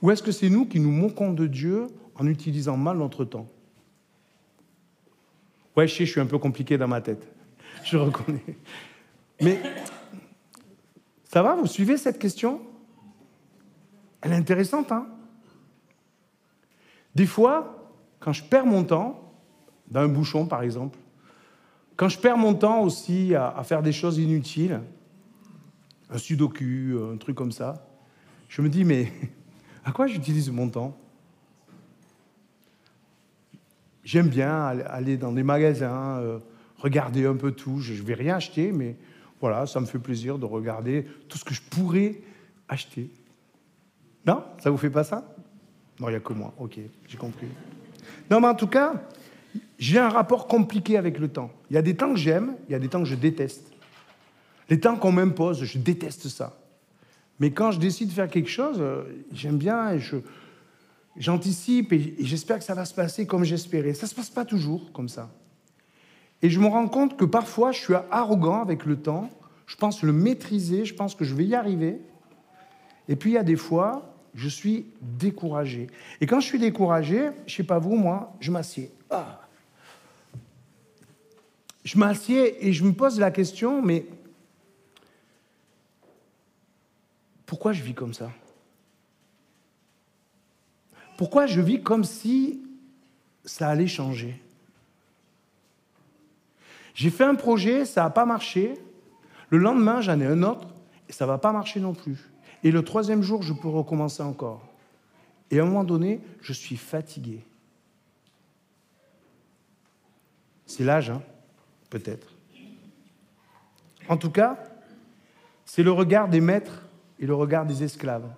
Ou 0.00 0.10
est-ce 0.10 0.22
que 0.22 0.32
c'est 0.32 0.48
nous 0.48 0.66
qui 0.66 0.80
nous 0.80 0.90
moquons 0.90 1.32
de 1.32 1.46
Dieu 1.46 1.86
en 2.16 2.26
utilisant 2.26 2.76
mal 2.76 2.98
notre 2.98 3.24
temps? 3.24 3.48
Ouais, 5.76 5.86
je 5.86 5.94
sais, 5.94 6.06
je 6.06 6.10
suis 6.10 6.20
un 6.20 6.26
peu 6.26 6.38
compliqué 6.38 6.76
dans 6.76 6.88
ma 6.88 7.00
tête. 7.00 7.26
Je 7.84 7.96
reconnais. 7.96 8.42
Mais 9.40 9.60
ça 11.24 11.42
va, 11.42 11.54
vous 11.54 11.66
suivez 11.66 11.96
cette 11.96 12.18
question? 12.18 12.60
Elle 14.20 14.32
est 14.32 14.36
intéressante, 14.36 14.92
hein? 14.92 15.06
Des 17.14 17.26
fois, 17.26 17.92
quand 18.20 18.32
je 18.32 18.44
perds 18.44 18.66
mon 18.66 18.84
temps, 18.84 19.34
dans 19.88 20.00
un 20.00 20.08
bouchon 20.08 20.46
par 20.46 20.62
exemple, 20.62 20.98
quand 21.96 22.08
je 22.08 22.18
perds 22.18 22.38
mon 22.38 22.54
temps 22.54 22.82
aussi 22.82 23.34
à, 23.34 23.48
à 23.48 23.64
faire 23.64 23.82
des 23.82 23.92
choses 23.92 24.18
inutiles, 24.18 24.80
un 26.12 26.18
sudoku, 26.18 26.98
un 27.12 27.16
truc 27.16 27.36
comme 27.36 27.52
ça. 27.52 27.86
Je 28.48 28.60
me 28.62 28.68
dis, 28.68 28.84
mais 28.84 29.10
à 29.84 29.92
quoi 29.92 30.06
j'utilise 30.06 30.50
mon 30.50 30.68
temps? 30.68 30.96
J'aime 34.04 34.28
bien 34.28 34.64
aller 34.66 35.16
dans 35.16 35.32
des 35.32 35.44
magasins, 35.44 36.18
euh, 36.18 36.38
regarder 36.76 37.24
un 37.24 37.36
peu 37.36 37.52
tout. 37.52 37.78
Je 37.78 37.94
ne 37.94 38.06
vais 38.06 38.14
rien 38.14 38.36
acheter, 38.36 38.72
mais 38.72 38.96
voilà, 39.42 39.66
ça 39.66 39.80
me 39.80 39.86
fait 39.86 39.98
plaisir 39.98 40.38
de 40.38 40.46
regarder 40.46 41.04
tout 41.28 41.36
ce 41.36 41.44
que 41.44 41.52
je 41.52 41.60
pourrais 41.60 42.20
acheter. 42.68 43.10
Non 44.24 44.44
Ça 44.62 44.70
vous 44.70 44.76
fait 44.76 44.88
pas 44.88 45.02
ça? 45.02 45.34
Non, 45.98 46.08
il 46.08 46.12
n'y 46.12 46.16
a 46.16 46.20
que 46.20 46.32
moi. 46.32 46.54
Ok, 46.58 46.78
j'ai 47.08 47.18
compris. 47.18 47.48
Non, 48.30 48.40
mais 48.40 48.46
en 48.46 48.54
tout 48.54 48.68
cas, 48.68 49.02
j'ai 49.80 49.98
un 49.98 50.08
rapport 50.08 50.46
compliqué 50.46 50.96
avec 50.96 51.18
le 51.18 51.26
temps. 51.26 51.50
Il 51.70 51.74
y 51.74 51.76
a 51.76 51.82
des 51.82 51.96
temps 51.96 52.12
que 52.12 52.20
j'aime, 52.20 52.54
il 52.68 52.72
y 52.72 52.74
a 52.76 52.78
des 52.78 52.88
temps 52.88 53.00
que 53.02 53.08
je 53.08 53.16
déteste. 53.16 53.66
Les 54.70 54.78
temps 54.78 54.96
qu'on 54.96 55.10
m'impose, 55.10 55.64
je 55.64 55.76
déteste 55.76 56.28
ça. 56.28 56.56
Mais 57.40 57.50
quand 57.50 57.72
je 57.72 57.80
décide 57.80 58.10
de 58.10 58.14
faire 58.14 58.28
quelque 58.28 58.48
chose, 58.48 58.76
euh, 58.78 59.02
j'aime 59.32 59.58
bien 59.58 59.90
et 59.90 59.98
je, 59.98 60.18
j'anticipe 61.16 61.92
et, 61.92 62.14
j'espère 62.20 62.58
que 62.58 62.64
ça 62.64 62.74
va 62.74 62.84
se 62.84 62.94
passer 62.94 63.26
comme 63.26 63.42
j'espérais. 63.42 63.92
Ça 63.92 64.06
ne 64.06 64.10
se 64.10 64.14
passe 64.14 64.30
pas 64.30 64.44
toujours 64.44 64.92
comme 64.92 65.08
ça. 65.08 65.28
Et 66.42 66.50
je 66.50 66.58
me 66.58 66.66
rends 66.66 66.88
compte 66.88 67.16
que 67.16 67.24
parfois, 67.24 67.72
je 67.72 67.80
suis 67.80 67.94
arrogant 68.10 68.60
avec 68.60 68.84
le 68.84 68.96
temps. 68.96 69.30
Je 69.66 69.76
pense 69.76 70.02
le 70.02 70.12
maîtriser, 70.12 70.84
je 70.84 70.94
pense 70.94 71.14
que 71.14 71.24
je 71.24 71.34
vais 71.34 71.44
y 71.44 71.54
arriver. 71.54 72.00
Et 73.08 73.16
puis, 73.16 73.30
il 73.30 73.34
y 73.34 73.38
a 73.38 73.44
des 73.44 73.56
fois, 73.56 74.12
je 74.34 74.48
suis 74.48 74.86
découragé. 75.00 75.86
Et 76.20 76.26
quand 76.26 76.40
je 76.40 76.46
suis 76.46 76.58
découragé, 76.58 77.30
je 77.46 77.52
ne 77.52 77.56
sais 77.56 77.62
pas 77.62 77.78
vous, 77.78 77.96
moi, 77.96 78.34
je 78.40 78.50
m'assieds. 78.50 78.90
Ah. 79.08 79.40
Je 81.84 81.96
m'assieds 81.96 82.66
et 82.66 82.72
je 82.72 82.84
me 82.84 82.92
pose 82.92 83.18
la 83.20 83.30
question, 83.30 83.82
mais 83.82 84.06
pourquoi 87.46 87.72
je 87.72 87.82
vis 87.82 87.94
comme 87.94 88.14
ça? 88.14 88.30
Pourquoi 91.16 91.46
je 91.46 91.60
vis 91.60 91.82
comme 91.82 92.02
si 92.02 92.62
ça 93.44 93.68
allait 93.68 93.86
changer? 93.86 94.41
J'ai 96.94 97.10
fait 97.10 97.24
un 97.24 97.34
projet, 97.34 97.84
ça 97.84 98.04
n'a 98.04 98.10
pas 98.10 98.24
marché. 98.24 98.74
Le 99.50 99.58
lendemain, 99.58 100.00
j'en 100.00 100.18
ai 100.20 100.26
un 100.26 100.42
autre 100.42 100.68
et 101.08 101.12
ça 101.12 101.24
ne 101.24 101.30
va 101.30 101.38
pas 101.38 101.52
marcher 101.52 101.80
non 101.80 101.94
plus. 101.94 102.30
Et 102.64 102.70
le 102.70 102.82
troisième 102.82 103.22
jour, 103.22 103.42
je 103.42 103.52
peux 103.52 103.68
recommencer 103.68 104.22
encore. 104.22 104.62
Et 105.50 105.58
à 105.58 105.62
un 105.62 105.66
moment 105.66 105.84
donné, 105.84 106.20
je 106.40 106.52
suis 106.52 106.76
fatigué. 106.76 107.44
C'est 110.66 110.84
l'âge, 110.84 111.10
hein 111.10 111.22
peut-être. 111.90 112.28
En 114.08 114.16
tout 114.16 114.30
cas, 114.30 114.58
c'est 115.66 115.82
le 115.82 115.92
regard 115.92 116.28
des 116.28 116.40
maîtres 116.40 116.82
et 117.20 117.26
le 117.26 117.34
regard 117.34 117.66
des 117.66 117.82
esclaves. 117.82 118.28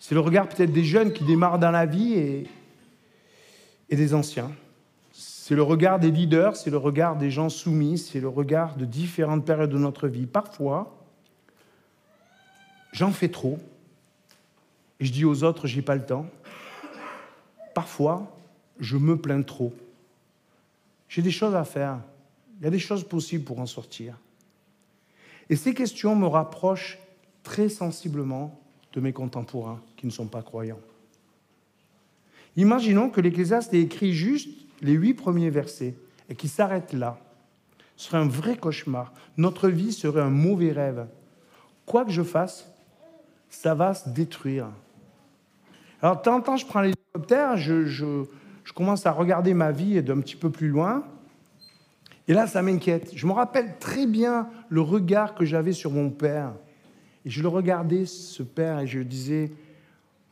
C'est 0.00 0.14
le 0.14 0.20
regard 0.20 0.48
peut-être 0.48 0.72
des 0.72 0.84
jeunes 0.84 1.12
qui 1.12 1.24
démarrent 1.24 1.60
dans 1.60 1.70
la 1.70 1.86
vie 1.86 2.14
et, 2.14 2.46
et 3.88 3.94
des 3.94 4.14
anciens. 4.14 4.50
C'est 5.44 5.56
le 5.56 5.64
regard 5.64 5.98
des 5.98 6.12
leaders, 6.12 6.54
c'est 6.54 6.70
le 6.70 6.76
regard 6.76 7.16
des 7.16 7.32
gens 7.32 7.48
soumis, 7.48 7.98
c'est 7.98 8.20
le 8.20 8.28
regard 8.28 8.76
de 8.76 8.84
différentes 8.84 9.44
périodes 9.44 9.70
de 9.70 9.76
notre 9.76 10.06
vie. 10.06 10.26
Parfois, 10.26 10.96
j'en 12.92 13.10
fais 13.10 13.28
trop 13.28 13.58
et 15.00 15.04
je 15.04 15.10
dis 15.10 15.24
aux 15.24 15.42
autres, 15.42 15.66
j'ai 15.66 15.82
pas 15.82 15.96
le 15.96 16.06
temps. 16.06 16.26
Parfois, 17.74 18.32
je 18.78 18.96
me 18.96 19.16
plains 19.16 19.42
trop. 19.42 19.74
J'ai 21.08 21.22
des 21.22 21.32
choses 21.32 21.56
à 21.56 21.64
faire. 21.64 21.98
Il 22.60 22.64
y 22.64 22.68
a 22.68 22.70
des 22.70 22.78
choses 22.78 23.02
possibles 23.02 23.42
pour 23.42 23.58
en 23.58 23.66
sortir. 23.66 24.16
Et 25.50 25.56
ces 25.56 25.74
questions 25.74 26.14
me 26.14 26.28
rapprochent 26.28 27.00
très 27.42 27.68
sensiblement 27.68 28.62
de 28.92 29.00
mes 29.00 29.12
contemporains 29.12 29.82
qui 29.96 30.06
ne 30.06 30.12
sont 30.12 30.28
pas 30.28 30.42
croyants. 30.42 30.78
Imaginons 32.54 33.10
que 33.10 33.20
l'Ecclésiaste 33.20 33.74
ait 33.74 33.80
écrit 33.80 34.12
juste 34.12 34.62
les 34.82 34.92
huit 34.92 35.14
premiers 35.14 35.50
versets 35.50 35.94
et 36.28 36.34
qu'il 36.34 36.50
s'arrête 36.50 36.92
là. 36.92 37.18
Serait 37.96 38.18
un 38.18 38.28
vrai 38.28 38.56
cauchemar. 38.56 39.12
Notre 39.36 39.68
vie 39.68 39.92
serait 39.92 40.20
un 40.20 40.30
mauvais 40.30 40.72
rêve. 40.72 41.06
Quoi 41.86 42.04
que 42.04 42.10
je 42.10 42.22
fasse, 42.22 42.70
ça 43.48 43.74
va 43.74 43.94
se 43.94 44.08
détruire. 44.08 44.68
Alors, 46.00 46.16
de 46.16 46.22
temps 46.22 46.36
en 46.36 46.40
temps, 46.40 46.56
je 46.56 46.66
prends 46.66 46.80
l'hélicoptère, 46.80 47.56
je, 47.56 47.84
je, 47.84 48.24
je 48.64 48.72
commence 48.72 49.06
à 49.06 49.12
regarder 49.12 49.54
ma 49.54 49.70
vie 49.70 50.02
d'un 50.02 50.20
petit 50.20 50.36
peu 50.36 50.50
plus 50.50 50.68
loin. 50.68 51.04
Et 52.26 52.32
là, 52.32 52.46
ça 52.46 52.62
m'inquiète. 52.62 53.12
Je 53.14 53.26
me 53.26 53.32
rappelle 53.32 53.78
très 53.78 54.06
bien 54.06 54.48
le 54.68 54.80
regard 54.80 55.34
que 55.34 55.44
j'avais 55.44 55.72
sur 55.72 55.90
mon 55.90 56.10
père. 56.10 56.52
Et 57.24 57.30
je 57.30 57.42
le 57.42 57.48
regardais, 57.48 58.06
ce 58.06 58.42
père, 58.42 58.80
et 58.80 58.86
je 58.86 58.98
disais, 59.00 59.52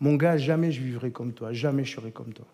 mon 0.01 0.17
gars, 0.17 0.37
jamais 0.37 0.73
je 0.73 0.83
vivrai 0.83 1.13
comme 1.13 1.33
toi, 1.33 1.53
jamais 1.53 1.85
je 1.85 1.95
serai 1.95 2.11
comme 2.11 2.33
toi. 2.33 2.47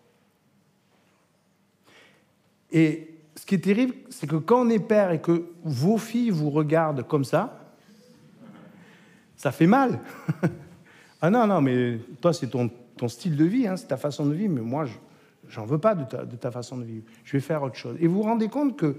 Et 2.72 3.14
ce 3.34 3.46
qui 3.46 3.54
est 3.54 3.60
terrible, 3.60 3.94
c'est 4.10 4.26
que 4.26 4.36
quand 4.36 4.66
on 4.66 4.68
est 4.68 4.78
père 4.78 5.10
et 5.10 5.20
que 5.20 5.46
vos 5.64 5.98
filles 5.98 6.30
vous 6.30 6.50
regardent 6.50 7.06
comme 7.06 7.24
ça, 7.24 7.60
ça 9.36 9.52
fait 9.52 9.66
mal. 9.66 10.00
ah 11.20 11.30
non, 11.30 11.46
non, 11.46 11.60
mais 11.60 11.98
toi, 12.20 12.32
c'est 12.32 12.48
ton, 12.48 12.70
style 13.08 13.36
de 13.36 13.44
vie, 13.44 13.66
hein, 13.66 13.76
c'est 13.76 13.88
ta 13.88 13.96
façon 13.96 14.26
de 14.26 14.34
vivre, 14.34 14.54
mais 14.54 14.62
moi, 14.62 14.86
je 15.48 15.60
n'en 15.60 15.66
veux 15.66 15.78
pas 15.78 15.94
de 15.94 16.36
ta 16.36 16.50
façon 16.50 16.78
de 16.78 16.84
vivre. 16.84 17.04
Je 17.24 17.32
vais 17.32 17.40
faire 17.40 17.62
autre 17.62 17.76
chose. 17.76 17.96
Et 18.00 18.06
vous 18.06 18.16
vous 18.16 18.22
rendez 18.22 18.48
compte 18.48 18.76
que 18.76 18.96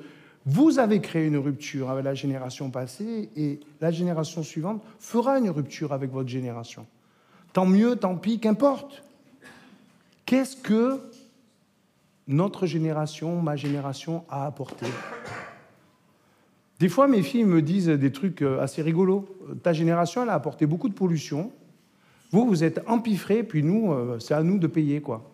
vous 0.50 0.80
avez 0.80 1.02
créé 1.02 1.28
une 1.28 1.38
rupture 1.38 1.90
avec 1.90 2.06
la 2.06 2.14
génération 2.14 2.72
passée 2.72 3.30
et 3.36 3.60
la 3.82 3.92
génération 3.92 4.44
suivante 4.44 4.82
fera 4.98 5.40
une 5.40 5.50
rupture 5.50 5.92
avec 5.92 6.10
votre 6.10 6.30
génération. 6.30 6.88
Tant 7.52 7.66
mieux, 7.66 7.98
tant 7.98 8.16
pis, 8.16 8.40
qu'importe. 8.40 9.04
Qu'est-ce 10.26 10.56
que 10.56 11.02
notre 12.28 12.66
génération, 12.66 13.42
ma 13.42 13.56
génération 13.56 14.26
a 14.30 14.46
apporté 14.46 14.86
Des 16.80 16.90
fois, 16.90 17.08
mes 17.08 17.24
filles 17.24 17.46
me 17.46 17.62
disent 17.62 17.88
des 17.88 18.12
trucs 18.12 18.42
euh, 18.42 18.62
assez 18.62 18.82
rigolos. 18.82 19.26
Ta 19.64 19.74
génération, 19.74 20.24
elle 20.24 20.30
a 20.30 20.34
apporté 20.34 20.66
beaucoup 20.66 20.90
de 20.90 20.94
pollution. 20.94 21.52
Vous, 22.32 22.46
vous 22.46 22.64
êtes 22.64 22.82
empiffrés, 22.88 23.44
puis 23.44 23.64
nous, 23.64 23.92
euh, 23.92 24.20
c'est 24.20 24.34
à 24.34 24.44
nous 24.44 24.60
de 24.60 24.68
payer, 24.68 25.02
quoi. 25.02 25.30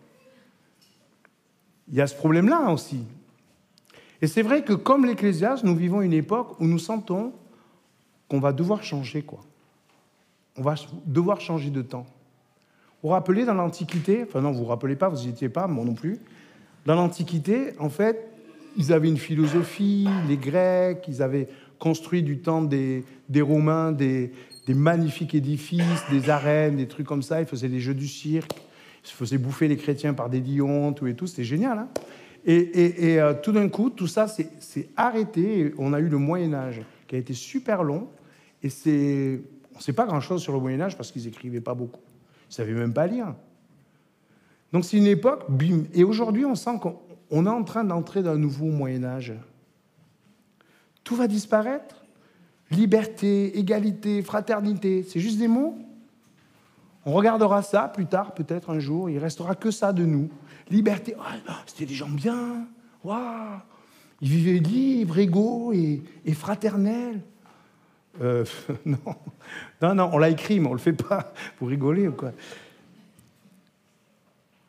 Il 1.88 1.94
y 1.94 2.00
a 2.00 2.06
ce 2.06 2.14
problème-là 2.14 2.70
aussi. 2.70 3.00
Et 4.22 4.26
c'est 4.26 4.42
vrai 4.42 4.62
que 4.62 4.72
comme 4.72 5.04
l'Ecclésiaste, 5.04 5.64
nous 5.64 5.76
vivons 5.76 6.00
une 6.00 6.12
époque 6.14 6.58
où 6.60 6.66
nous 6.66 6.78
sentons 6.78 7.32
qu'on 8.28 8.40
va 8.40 8.52
devoir 8.52 8.82
changer, 8.82 9.22
quoi. 9.22 9.40
On 10.56 10.62
va 10.62 10.76
devoir 11.04 11.40
changer 11.40 11.70
de 11.70 11.82
temps. 11.82 12.06
Vous 13.02 13.08
vous 13.08 13.14
rappelez 13.14 13.44
dans 13.44 13.54
l'Antiquité, 13.54 14.24
enfin 14.26 14.40
non, 14.40 14.52
vous 14.52 14.60
vous 14.60 14.64
rappelez 14.64 14.96
pas, 14.96 15.08
vous 15.08 15.18
n'y 15.18 15.28
étiez 15.28 15.50
pas, 15.50 15.66
moi 15.66 15.84
non 15.84 15.92
plus. 15.92 16.20
Dans 16.86 16.94
l'Antiquité, 16.94 17.72
en 17.78 17.88
fait, 17.88 18.28
ils 18.76 18.92
avaient 18.92 19.08
une 19.08 19.18
philosophie, 19.18 20.06
les 20.28 20.36
Grecs, 20.36 21.04
ils 21.08 21.22
avaient 21.22 21.48
construit 21.78 22.22
du 22.22 22.38
temps 22.38 22.62
des, 22.62 23.04
Romains 23.40 23.92
des, 23.92 24.32
magnifiques 24.68 25.34
édifices, 25.34 26.04
des 26.10 26.30
arènes, 26.30 26.76
des 26.76 26.88
trucs 26.88 27.06
comme 27.06 27.22
ça. 27.22 27.40
Ils 27.40 27.46
faisaient 27.46 27.68
des 27.68 27.80
jeux 27.80 27.94
du 27.94 28.08
cirque, 28.08 28.52
ils 29.04 29.08
se 29.08 29.14
faisaient 29.14 29.38
bouffer 29.38 29.68
les 29.68 29.76
chrétiens 29.76 30.14
par 30.14 30.28
des 30.28 30.40
lions, 30.40 30.92
tout 30.92 31.06
et 31.06 31.14
tout. 31.14 31.26
C'était 31.26 31.44
génial. 31.44 31.78
Hein 31.78 31.88
et, 32.46 33.20
euh, 33.20 33.32
tout 33.42 33.52
d'un 33.52 33.68
coup, 33.68 33.88
tout 33.88 34.06
ça 34.06 34.26
s'est 34.28 34.88
arrêté. 34.96 35.72
on 35.78 35.92
a 35.92 36.00
eu 36.00 36.08
le 36.08 36.18
Moyen 36.18 36.52
Âge 36.52 36.82
qui 37.06 37.16
a 37.16 37.18
été 37.18 37.32
super 37.32 37.82
long. 37.82 38.08
Et 38.62 38.68
c'est, 38.68 39.40
on 39.74 39.78
ne 39.78 39.82
sait 39.82 39.92
pas 39.92 40.04
grand-chose 40.04 40.42
sur 40.42 40.52
le 40.52 40.60
Moyen 40.60 40.80
Âge 40.82 40.96
parce 40.96 41.10
qu'ils 41.10 41.24
n'écrivaient 41.24 41.60
pas 41.60 41.74
beaucoup. 41.74 42.00
Ils 42.46 42.50
ne 42.50 42.54
savaient 42.54 42.72
même 42.72 42.92
pas 42.92 43.06
lire. 43.06 43.34
Donc 44.74 44.84
c'est 44.84 44.96
une 44.96 45.06
époque, 45.06 45.44
bim. 45.48 45.84
Et 45.94 46.02
aujourd'hui, 46.02 46.44
on 46.44 46.56
sent 46.56 46.80
qu'on 46.82 47.46
est 47.46 47.48
en 47.48 47.62
train 47.62 47.84
d'entrer 47.84 48.24
dans 48.24 48.32
un 48.32 48.38
nouveau 48.38 48.66
Moyen 48.66 49.04
Âge. 49.04 49.32
Tout 51.04 51.14
va 51.14 51.28
disparaître. 51.28 52.04
Liberté, 52.72 53.56
égalité, 53.56 54.20
fraternité, 54.20 55.04
c'est 55.04 55.20
juste 55.20 55.38
des 55.38 55.46
mots. 55.46 55.78
On 57.06 57.12
regardera 57.12 57.62
ça 57.62 57.86
plus 57.86 58.06
tard, 58.06 58.34
peut-être 58.34 58.70
un 58.70 58.80
jour. 58.80 59.08
Il 59.08 59.18
restera 59.18 59.54
que 59.54 59.70
ça 59.70 59.92
de 59.92 60.04
nous 60.04 60.28
liberté. 60.68 61.14
Ah, 61.20 61.62
c'était 61.66 61.86
des 61.86 61.94
gens 61.94 62.08
bien. 62.08 62.66
Waouh 63.04 63.60
Ils 64.22 64.28
vivaient 64.28 64.58
libres, 64.58 65.18
égaux 65.18 65.72
et, 65.72 66.02
fraternels. 66.32 67.20
Euh, 68.20 68.44
non. 68.84 68.98
non, 69.82 69.94
non, 69.94 70.10
on 70.14 70.18
l'a 70.18 70.30
écrit, 70.30 70.58
mais 70.58 70.66
on 70.66 70.70
ne 70.70 70.78
le 70.78 70.80
fait 70.80 70.94
pas 70.94 71.32
pour 71.58 71.68
rigoler 71.68 72.08
ou 72.08 72.12
quoi. 72.12 72.32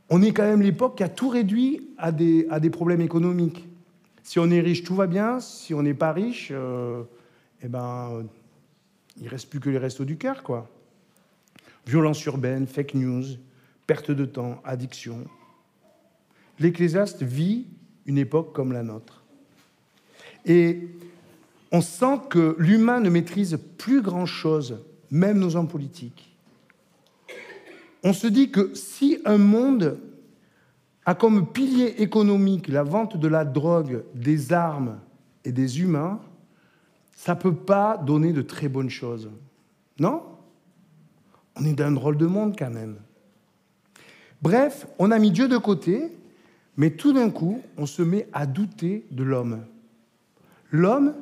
On 0.09 0.21
est 0.21 0.31
quand 0.31 0.43
même 0.43 0.61
l'époque 0.61 0.97
qui 0.97 1.03
a 1.03 1.09
tout 1.09 1.29
réduit 1.29 1.89
à 1.97 2.11
des, 2.11 2.69
problèmes 2.71 3.01
économiques. 3.01 3.67
Si 4.23 4.39
on 4.39 4.49
est 4.49 4.61
riche, 4.61 4.83
tout 4.83 4.95
va 4.95 5.07
bien. 5.07 5.39
Si 5.39 5.73
on 5.73 5.83
n'est 5.83 5.93
pas 5.93 6.11
riche, 6.11 6.49
euh, 6.51 7.03
eh 7.61 7.67
ben, 7.67 8.25
il 9.19 9.27
reste 9.27 9.49
plus 9.49 9.59
que 9.59 9.69
les 9.69 9.77
restos 9.77 10.05
du 10.05 10.17
cœur, 10.17 10.43
quoi. 10.43 10.69
Violence 11.87 12.23
urbaine, 12.25 12.67
fake 12.67 12.95
news, 12.95 13.23
perte 13.87 14.11
de 14.11 14.25
temps, 14.25 14.61
addiction, 14.63 15.25
l'Ecclésiaste 16.59 17.23
vit 17.23 17.67
une 18.05 18.17
époque 18.17 18.53
comme 18.53 18.71
la 18.71 18.83
nôtre. 18.83 19.23
Et 20.45 20.89
on 21.71 21.81
sent 21.81 22.19
que 22.29 22.55
l'humain 22.59 22.99
ne 22.99 23.09
maîtrise 23.09 23.59
plus 23.77 24.01
grand-chose, 24.01 24.83
même 25.11 25.39
nos 25.39 25.55
hommes 25.55 25.67
politiques. 25.67 26.34
On 28.05 28.13
se 28.13 28.27
dit 28.27 28.51
que 28.51 28.73
si 28.73 29.17
un 29.25 29.37
monde 29.37 29.99
a 31.05 31.13
comme 31.13 31.51
pilier 31.51 31.95
économique 32.01 32.69
la 32.69 32.83
vente 32.83 33.17
de 33.17 33.27
la 33.27 33.43
drogue, 33.43 34.03
des 34.13 34.53
armes 34.53 34.99
et 35.43 35.51
des 35.51 35.81
humains, 35.81 36.21
ça 37.15 37.35
ne 37.35 37.39
peut 37.39 37.53
pas 37.55 37.97
donner 37.97 38.31
de 38.31 38.41
très 38.41 38.69
bonnes 38.69 38.89
choses. 38.89 39.29
Non? 39.99 40.21
On 41.57 41.65
est 41.65 41.73
dans 41.73 41.85
un 41.85 41.91
drôle 41.91 42.17
de 42.17 42.25
monde 42.25 42.55
quand 42.57 42.69
même. 42.69 42.95
Bref, 44.41 44.87
on 44.99 45.11
a 45.11 45.19
mis 45.19 45.31
Dieu 45.31 45.49
de 45.49 45.57
côté 45.57 46.11
mais 46.77 46.91
tout 46.91 47.13
d'un 47.13 47.29
coup, 47.29 47.61
on 47.77 47.85
se 47.85 48.01
met 48.01 48.27
à 48.33 48.45
douter 48.45 49.05
de 49.11 49.23
l'homme. 49.23 49.65
L'homme, 50.71 51.13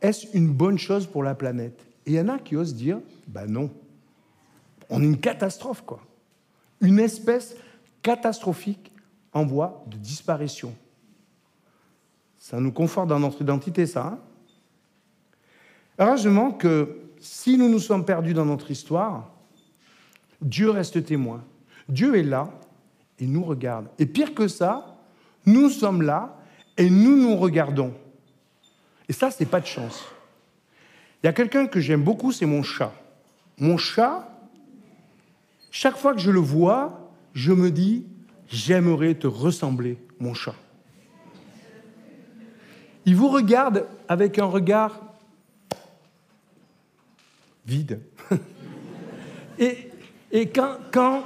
est-ce 0.00 0.26
une 0.36 0.48
bonne 0.48 0.78
chose 0.78 1.06
pour 1.06 1.22
la 1.22 1.34
planète? 1.34 1.86
Et 2.06 2.12
il 2.12 2.14
y 2.16 2.20
en 2.20 2.28
a 2.28 2.38
qui 2.38 2.56
osent 2.56 2.74
dire, 2.74 3.00
ben 3.28 3.46
non. 3.46 3.70
On 4.92 5.02
est 5.02 5.06
une 5.06 5.18
catastrophe, 5.18 5.82
quoi. 5.84 6.00
Une 6.80 6.98
espèce 6.98 7.56
catastrophique 8.02 8.92
en 9.32 9.44
voie 9.44 9.84
de 9.86 9.96
disparition. 9.96 10.74
Ça 12.38 12.60
nous 12.60 12.72
conforte 12.72 13.08
dans 13.08 13.20
notre 13.20 13.42
identité, 13.42 13.86
ça. 13.86 14.06
Hein 14.06 14.18
Heureusement 15.98 16.52
que 16.52 16.98
si 17.20 17.56
nous 17.56 17.68
nous 17.68 17.78
sommes 17.78 18.04
perdus 18.04 18.34
dans 18.34 18.44
notre 18.44 18.70
histoire, 18.70 19.30
Dieu 20.40 20.70
reste 20.70 21.04
témoin. 21.04 21.44
Dieu 21.88 22.16
est 22.16 22.24
là 22.24 22.50
il 23.22 23.30
nous 23.30 23.44
regarde. 23.44 23.86
Et 24.00 24.06
pire 24.06 24.34
que 24.34 24.48
ça, 24.48 24.96
nous 25.46 25.70
sommes 25.70 26.02
là 26.02 26.36
et 26.76 26.90
nous 26.90 27.16
nous 27.16 27.36
regardons. 27.36 27.94
Et 29.08 29.12
ça, 29.12 29.30
c'est 29.30 29.46
pas 29.46 29.60
de 29.60 29.66
chance. 29.66 30.04
Il 31.22 31.26
y 31.26 31.28
a 31.28 31.32
quelqu'un 31.32 31.68
que 31.68 31.78
j'aime 31.78 32.02
beaucoup, 32.02 32.32
c'est 32.32 32.46
mon 32.46 32.64
chat. 32.64 32.92
Mon 33.58 33.76
chat, 33.76 34.28
chaque 35.72 35.96
fois 35.96 36.12
que 36.12 36.20
je 36.20 36.30
le 36.30 36.38
vois, 36.38 37.10
je 37.32 37.50
me 37.50 37.70
dis, 37.70 38.06
j'aimerais 38.46 39.14
te 39.14 39.26
ressembler, 39.26 39.98
mon 40.20 40.34
chat. 40.34 40.54
Il 43.06 43.16
vous 43.16 43.28
regarde 43.28 43.88
avec 44.06 44.38
un 44.38 44.44
regard 44.44 45.00
vide. 47.66 48.00
et, 49.58 50.46
quand, 50.48 50.76
quand 50.92 51.24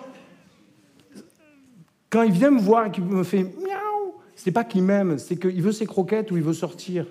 quand 2.09 2.23
il 2.23 2.33
vient 2.33 2.53
me 2.53 2.61
voir 2.61 2.87
et 2.87 2.91
qu'il 2.93 3.05
me 3.05 3.25
fait 3.25 3.43
miaou, 3.43 4.15
c'est 4.37 4.53
pas 4.53 4.65
qu'il 4.65 4.85
m'aime, 4.85 5.19
c'est 5.19 5.37
qu'il 5.37 5.61
veut 5.61 5.73
ses 5.73 5.87
croquettes 5.87 6.31
ou 6.31 6.37
il 6.37 6.43
veut 6.43 6.55
sortir. 6.55 7.05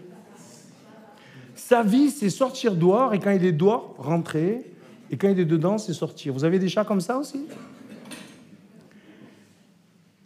Sa 1.54 1.84
vie, 1.84 2.10
c'est 2.10 2.30
sortir 2.30 2.76
dehors, 2.76 3.14
et 3.14 3.20
quand 3.20 3.32
il 3.32 3.46
est 3.46 3.52
dehors, 3.52 3.94
rentrer, 3.98 4.75
et 5.12 5.18
quand 5.18 5.30
il 5.30 5.40
est 5.40 5.46
dedans, 5.46 5.78
c'est 5.78 5.94
sortir. 5.94 6.34
Vous 6.34 6.44
avez 6.44 6.60
des 6.60 6.70
chats 6.70 6.86
comme 6.86 7.02
ça 7.02 7.18
aussi? 7.18 7.46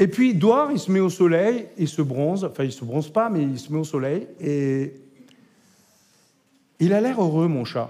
Et 0.02 0.08
puis, 0.08 0.34
dehors, 0.34 0.72
il 0.72 0.80
se 0.80 0.90
met 0.92 1.02
au 1.02 1.10
soleil, 1.10 1.68
il 1.78 1.90
se 1.90 2.02
bronze, 2.02 2.46
enfin, 2.46 2.64
il 2.64 2.72
se 2.72 2.86
bronze 2.86 3.10
pas, 3.10 3.30
mais 3.30 3.44
il 3.44 3.60
se 3.60 3.72
met 3.72 3.80
au 3.80 3.84
soleil, 3.84 4.28
et 4.40 4.94
il 6.80 6.94
a 6.94 7.02
l'air 7.02 7.22
heureux, 7.22 7.50
mon 7.50 7.66
chat. 7.66 7.90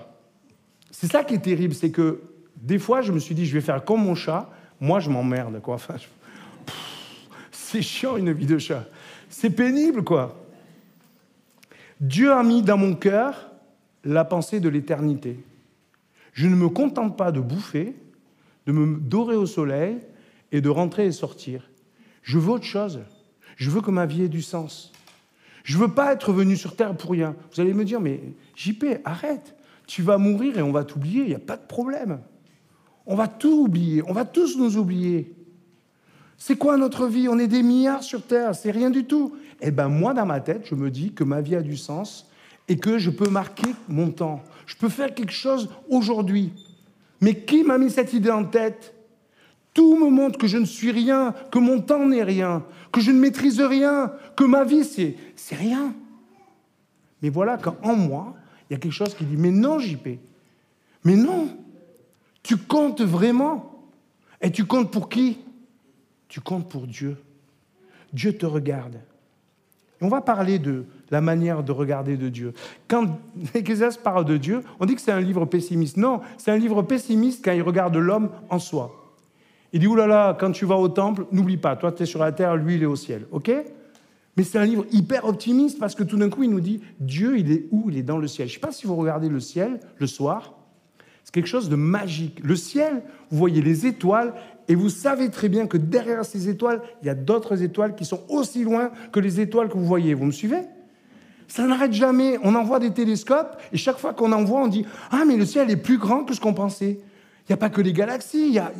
C'est 0.90 1.12
ça 1.12 1.24
qui 1.24 1.36
est 1.36 1.44
terrible, 1.44 1.76
c'est 1.76 1.92
que 1.92 2.22
des 2.56 2.80
fois, 2.80 3.02
je 3.02 3.12
me 3.12 3.20
suis 3.20 3.36
dit, 3.36 3.46
je 3.46 3.54
vais 3.54 3.62
faire 3.62 3.86
comme 3.86 4.04
mon 4.04 4.16
chat, 4.16 4.50
moi, 4.82 5.00
je 5.00 5.12
m'emmerde, 5.12 5.62
quoi. 5.62 5.76
Enfin, 5.76 5.96
c'est 7.52 7.84
chiant, 7.84 8.18
une 8.18 8.34
vie 8.34 8.48
de 8.48 8.58
chat. 8.58 8.86
C'est 9.30 9.52
pénible, 9.52 10.04
quoi. 10.04 10.36
Dieu 12.02 12.32
a 12.32 12.42
mis 12.42 12.64
dans 12.64 12.78
mon 12.78 12.96
cœur 12.96 13.52
la 14.04 14.26
pensée 14.26 14.60
de 14.60 14.70
l'éternité. 14.70 15.38
Je 16.40 16.48
ne 16.48 16.56
me 16.56 16.70
contente 16.70 17.18
pas 17.18 17.34
de 17.34 17.42
bouffer, 17.42 17.96
de 18.66 18.72
me 18.72 18.98
dorer 18.98 19.36
au 19.36 19.46
soleil 19.46 19.98
et 20.54 20.62
de 20.62 20.70
rentrer 20.70 21.06
et 21.06 21.12
sortir. 21.12 21.70
Je 22.24 22.40
veux 22.40 22.52
autre 22.52 22.64
chose. 22.64 23.02
Je 23.58 23.70
veux 23.70 23.82
que 23.82 23.92
ma 23.92 24.06
vie 24.06 24.24
ait 24.24 24.30
du 24.30 24.42
sens. 24.42 24.94
Je 25.66 25.76
ne 25.76 25.82
veux 25.82 25.90
pas 25.90 26.14
être 26.14 26.32
venu 26.32 26.56
sur 26.56 26.78
Terre 26.78 26.96
pour 26.96 27.12
rien. 27.12 27.36
Vous 27.52 27.60
allez 27.60 27.74
me 27.74 27.84
dire, 27.84 28.00
mais 28.00 28.22
JP, 28.56 28.86
arrête. 29.04 29.54
Tu 29.86 30.02
vas 30.02 30.18
mourir 30.18 30.58
et 30.58 30.62
on 30.62 30.72
va 30.72 30.86
t'oublier, 30.86 31.24
il 31.24 31.28
n'y 31.28 31.36
a 31.36 31.40
pas 31.40 31.58
de 31.58 31.68
problème. 31.68 32.22
On 33.06 33.16
va 33.16 33.28
tout 33.28 33.64
oublier, 33.64 34.02
on 34.08 34.14
va 34.14 34.24
tous 34.24 34.58
nous 34.58 34.78
oublier. 34.78 35.36
C'est 36.38 36.56
quoi 36.56 36.78
notre 36.78 37.08
vie? 37.08 37.28
On 37.28 37.38
est 37.38 37.48
des 37.48 37.64
milliards 37.64 38.04
sur 38.04 38.26
Terre, 38.26 38.56
c'est 38.56 38.72
rien 38.72 38.92
du 38.92 39.04
tout. 39.04 39.36
Eh 39.60 39.72
bien, 39.72 39.90
moi, 39.90 40.14
dans 40.14 40.26
ma 40.26 40.40
tête, 40.40 40.62
je 40.64 40.76
me 40.76 40.90
dis 40.90 41.12
que 41.12 41.26
ma 41.26 41.42
vie 41.42 41.58
a 41.58 41.62
du 41.62 41.76
sens 41.76 42.29
et 42.70 42.78
que 42.78 43.00
je 43.00 43.10
peux 43.10 43.30
marquer 43.30 43.76
mon 43.88 44.12
temps. 44.12 44.44
Je 44.66 44.76
peux 44.76 44.90
faire 44.90 45.14
quelque 45.14 45.34
chose 45.34 45.70
aujourd'hui. 45.90 46.54
Mais 47.20 47.36
qui 47.42 47.64
m'a 47.64 47.78
mis 47.78 47.90
cette 47.90 48.14
idée 48.14 48.32
en 48.32 48.46
tête? 48.46 48.94
Tout 49.74 49.98
me 49.98 50.10
montre 50.10 50.40
que 50.40 50.48
je 50.48 50.58
ne 50.58 50.66
suis 50.66 50.92
rien, 50.92 51.34
que 51.52 51.60
mon 51.60 51.82
temps 51.82 52.06
n'est 52.06 52.24
rien, 52.24 52.64
que 52.92 53.02
je 53.02 53.12
ne 53.12 53.20
maîtrise 53.20 53.60
rien, 53.60 54.14
que 54.36 54.44
ma 54.44 54.64
vie, 54.64 54.84
c'est, 54.84 55.16
c'est 55.36 55.56
rien. 55.56 55.94
Mais 57.22 57.30
voilà 57.30 57.58
qu'en 57.58 57.96
moi, 57.96 58.36
il 58.70 58.74
y 58.74 58.76
a 58.76 58.80
quelque 58.80 58.94
chose 58.94 59.14
qui 59.16 59.26
dit, 59.26 59.38
mais 59.38 59.52
non, 59.52 59.80
JP, 59.80 60.08
mais 61.04 61.16
non, 61.16 61.50
tu 62.44 62.58
comptes 62.58 63.02
vraiment? 63.02 63.90
Et 64.42 64.52
tu 64.52 64.66
comptes 64.66 64.92
pour 64.92 65.10
qui? 65.10 65.40
Tu 66.28 66.40
comptes 66.40 66.70
pour 66.70 66.88
Dieu. 66.88 67.18
Dieu 68.14 68.38
te 68.38 68.46
regarde. 68.46 69.00
On 70.02 70.08
va 70.08 70.22
parler 70.22 70.60
de 70.60 70.86
la 71.12 71.22
manière 71.22 71.64
de 71.64 71.72
regarder 71.72 72.18
de 72.18 72.30
Dieu. 72.30 72.54
Quand 72.88 73.20
Ecclésiaste 73.54 74.02
parle 74.02 74.26
de 74.26 74.38
Dieu, 74.38 74.62
on 74.80 74.86
dit 74.86 74.96
que 74.96 75.02
c'est 75.02 75.12
un 75.12 75.20
livre 75.20 75.46
pessimiste. 75.46 75.98
Non, 75.98 76.22
c'est 76.38 76.52
un 76.52 76.58
livre 76.58 76.82
pessimiste 76.84 77.44
quand 77.44 77.52
il 77.52 77.62
regarde 77.62 77.96
l'homme 77.98 78.30
en 78.50 78.60
soi. 78.60 78.96
Il 79.72 79.80
dit, 79.80 79.88
oulala, 79.88 80.36
quand 80.40 80.52
tu 80.52 80.66
vas 80.66 80.78
au 80.78 80.88
temple, 80.88 81.26
n'oublie 81.32 81.58
pas, 81.58 81.76
toi 81.76 81.92
tu 81.92 82.04
es 82.04 82.06
sur 82.06 82.20
la 82.20 82.32
terre, 82.32 82.56
lui 82.56 82.76
il 82.76 82.84
est 82.84 82.88
au 82.88 82.96
ciel. 82.96 83.26
OK? 83.32 83.52
Mais 84.36 84.44
c'est 84.44 84.58
un 84.58 84.66
livre 84.66 84.86
hyper 84.92 85.26
optimiste 85.26 85.80
parce 85.80 85.96
que 85.96 86.04
tout 86.04 86.18
d'un 86.18 86.30
coup 86.30 86.44
il 86.44 86.50
nous 86.50 86.62
dit, 86.62 86.82
Dieu 87.00 87.38
il 87.38 87.52
est 87.52 87.66
où? 87.72 87.90
Il 87.90 87.98
est 87.98 88.04
dans 88.04 88.18
le 88.18 88.28
ciel. 88.28 88.48
Je 88.48 88.54
ne 88.54 88.56
sais 88.56 88.66
pas 88.66 88.72
si 88.72 88.88
vous 88.88 88.96
regardez 88.96 89.30
le 89.30 89.40
ciel 89.40 89.80
le 89.98 90.08
soir, 90.08 90.54
c'est 91.24 91.34
quelque 91.34 91.48
chose 91.48 91.70
de 91.70 91.76
magique. 91.76 92.40
Le 92.44 92.56
ciel, 92.56 93.04
vous 93.30 93.38
voyez 93.38 93.62
les 93.62 93.86
étoiles 93.86 94.34
et 94.70 94.76
vous 94.76 94.90
savez 94.90 95.30
très 95.30 95.50
bien 95.50 95.66
que 95.66 95.78
derrière 95.78 96.24
ces 96.24 96.48
étoiles, 96.48 96.84
il 97.02 97.08
y 97.08 97.10
a 97.10 97.16
d'autres 97.16 97.64
étoiles 97.64 97.96
qui 97.96 98.06
sont 98.06 98.22
aussi 98.30 98.64
loin 98.64 98.92
que 99.12 99.20
les 99.20 99.40
étoiles 99.40 99.68
que 99.68 99.74
vous 99.74 99.86
voyez. 99.86 100.14
Vous 100.14 100.26
me 100.26 100.32
suivez? 100.32 100.62
Ça 101.48 101.66
n'arrête 101.66 101.92
jamais. 101.92 102.38
On 102.44 102.54
envoie 102.54 102.78
des 102.78 102.92
télescopes 102.92 103.60
et 103.74 103.78
chaque 103.78 103.98
fois 103.98 104.14
qu'on 104.14 104.32
envoie, 104.32 104.62
on 104.62 104.68
dit 104.68 104.86
Ah, 105.10 105.24
mais 105.26 105.36
le 105.38 105.46
ciel 105.46 105.72
est 105.72 105.76
plus 105.76 105.98
grand 105.98 106.24
que 106.24 106.36
ce 106.36 106.40
qu'on 106.40 106.54
pensait. 106.54 107.00
Il 107.02 107.52
n'y 107.52 107.54
a 107.54 107.58
pas 107.58 107.72
que 107.72 107.82
les 107.82 107.94
galaxies, 107.94 108.50
il 108.50 108.54
y 108.54 108.60
a. 108.60 108.72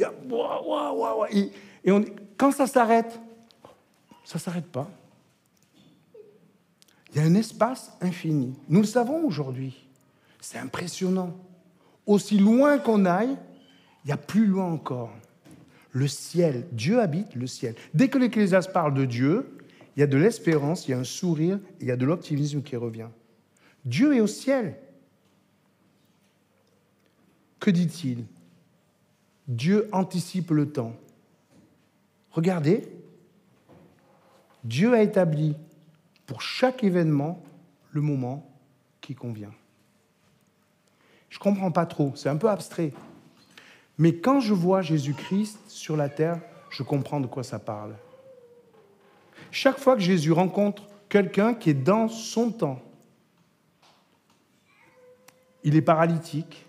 Et, 1.32 1.52
et 1.84 1.92
on, 1.92 2.06
quand 2.38 2.52
ça 2.52 2.68
s'arrête, 2.68 3.20
ça 4.24 4.38
ne 4.38 4.42
s'arrête 4.42 4.68
pas. 4.68 4.88
Il 7.12 7.20
y 7.20 7.24
a 7.24 7.26
un 7.26 7.34
espace 7.34 7.92
infini. 8.00 8.54
Nous 8.70 8.82
le 8.82 8.86
savons 8.86 9.26
aujourd'hui. 9.26 9.76
C'est 10.40 10.60
impressionnant 10.60 11.36
aussi 12.06 12.38
loin 12.38 12.78
qu'on 12.78 13.06
aille, 13.06 13.36
il 14.06 14.10
y 14.10 14.14
a 14.14 14.18
plus 14.18 14.46
loin 14.46 14.72
encore. 14.72 15.12
Le 15.92 16.08
ciel, 16.08 16.68
Dieu 16.72 17.00
habite 17.00 17.36
le 17.36 17.48
ciel. 17.48 17.76
Dès 17.94 18.10
que 18.10 18.18
l'Ecclésiaste 18.18 18.72
parle 18.72 18.94
de 18.94 19.06
Dieu, 19.06 19.58
il 19.96 20.00
y 20.00 20.04
a 20.04 20.08
de 20.08 20.18
l'espérance, 20.18 20.88
il 20.88 20.92
y 20.92 20.94
a 20.94 21.00
un 21.00 21.04
sourire, 21.04 21.60
il 21.82 21.88
y 21.88 21.92
a 21.92 21.98
de 21.98 22.06
l'optimisme 22.06 22.62
qui 22.62 22.76
revient. 22.76 23.10
Dieu 23.86 24.16
est 24.16 24.22
au 24.22 24.28
ciel. 24.28 24.76
Que 27.60 27.72
dit-il? 27.72 28.26
Dieu 29.48 29.90
anticipe 29.92 30.52
le 30.52 30.72
temps. 30.72 30.96
Regardez, 32.32 32.88
Dieu 34.64 34.94
a 34.94 35.02
établi 35.02 35.56
pour 36.28 36.42
chaque 36.42 36.84
événement 36.84 37.44
le 37.92 38.02
moment 38.02 38.48
qui 39.02 39.16
convient. 39.16 39.54
Je 41.30 41.38
ne 41.38 41.42
comprends 41.42 41.72
pas 41.72 41.86
trop, 41.86 42.14
c'est 42.16 42.30
un 42.30 42.38
peu 42.38 42.50
abstrait. 42.50 42.92
Mais 44.00 44.16
quand 44.16 44.40
je 44.40 44.54
vois 44.54 44.82
Jésus-Christ 44.82 45.60
sur 45.68 45.98
la 45.98 46.08
terre, 46.08 46.40
je 46.70 46.84
comprends 46.84 47.20
de 47.20 47.28
quoi 47.28 47.44
ça 47.44 47.60
parle. 47.60 47.96
Chaque 49.52 49.78
fois 49.78 49.96
que 49.96 50.02
Jésus 50.02 50.32
rencontre 50.32 50.88
quelqu'un 51.10 51.54
qui 51.54 51.72
est 51.72 51.74
dans 51.74 52.08
son 52.08 52.50
temps, 52.52 52.82
il 55.66 55.76
est 55.76 55.82
paralytique, 55.82 56.66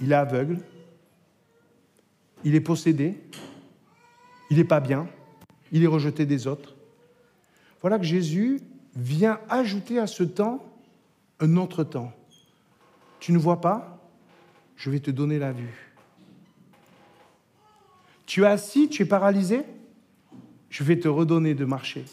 il 0.00 0.10
est 0.10 0.16
aveugle, 0.16 0.58
il 2.42 2.56
est 2.56 2.60
possédé, 2.60 3.22
il 4.50 4.56
n'est 4.56 4.64
pas 4.64 4.80
bien, 4.80 5.06
il 5.70 5.84
est 5.84 5.88
rejeté 5.88 6.26
des 6.26 6.48
autres. 6.48 6.74
Voilà 7.82 7.98
que 7.98 8.04
Jésus 8.04 8.60
vient 8.96 9.38
ajouter 9.48 10.00
à 10.00 10.08
ce 10.08 10.24
temps 10.24 10.64
un 11.38 11.56
autre 11.56 11.84
temps. 11.84 12.12
Tu 13.20 13.30
ne 13.30 13.38
vois 13.38 13.60
pas 13.60 14.00
Je 14.74 14.90
vais 14.90 14.98
te 14.98 15.12
donner 15.12 15.38
la 15.38 15.52
vue. 15.52 15.91
Tu 18.32 18.44
es 18.44 18.46
assis, 18.46 18.88
tu 18.88 19.02
es 19.02 19.04
paralysé? 19.04 19.62
Je 20.70 20.84
vais 20.84 20.98
te 20.98 21.06
redonner 21.06 21.52
de 21.52 21.66
marcher. 21.66 22.06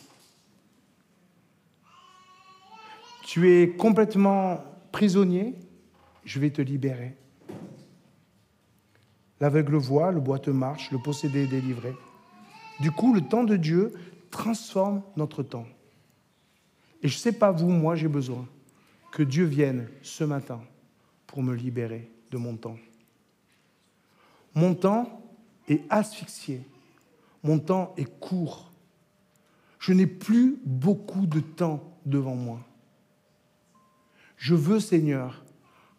Tu 3.24 3.50
es 3.54 3.70
complètement 3.70 4.62
prisonnier? 4.92 5.56
Je 6.26 6.42
vais 6.42 6.50
te 6.50 6.62
libérer. 6.62 7.16
L'aveugle 9.40 9.78
voit, 9.78 10.12
le 10.12 10.20
boiteux 10.20 10.52
marche, 10.52 10.92
le 10.92 10.98
possédé 10.98 11.44
est 11.44 11.48
délivré. 11.48 11.94
Du 12.82 12.92
coup, 12.92 13.14
le 13.14 13.22
temps 13.22 13.46
de 13.46 13.56
Dieu 13.56 13.94
transforme 14.30 15.04
notre 15.16 15.42
temps. 15.42 15.68
Et 17.02 17.08
je 17.08 17.16
ne 17.16 17.20
sais 17.20 17.32
pas 17.32 17.54
vous, 17.54 17.70
moi 17.70 17.96
j'ai 17.96 18.10
besoin 18.10 18.46
que 19.14 19.24
Dieu 19.24 19.46
vienne 19.46 19.88
ce 20.02 20.26
matin 20.26 20.60
pour 21.28 21.44
me 21.44 21.56
libérer 21.56 22.12
de 22.30 22.38
mon 22.38 22.58
temps. 22.58 22.78
Mon 24.54 24.76
temps 24.76 25.20
est 25.70 25.84
asphyxié. 25.90 26.62
Mon 27.44 27.60
temps 27.60 27.94
est 27.96 28.20
court. 28.20 28.72
Je 29.80 29.94
n'ai 29.94 30.08
plus 30.08 30.60
beaucoup 30.66 31.26
de 31.26 31.40
temps 31.40 31.98
devant 32.06 32.36
moi. 32.36 32.60
Je 34.36 34.56
veux, 34.56 34.80
Seigneur, 34.80 35.44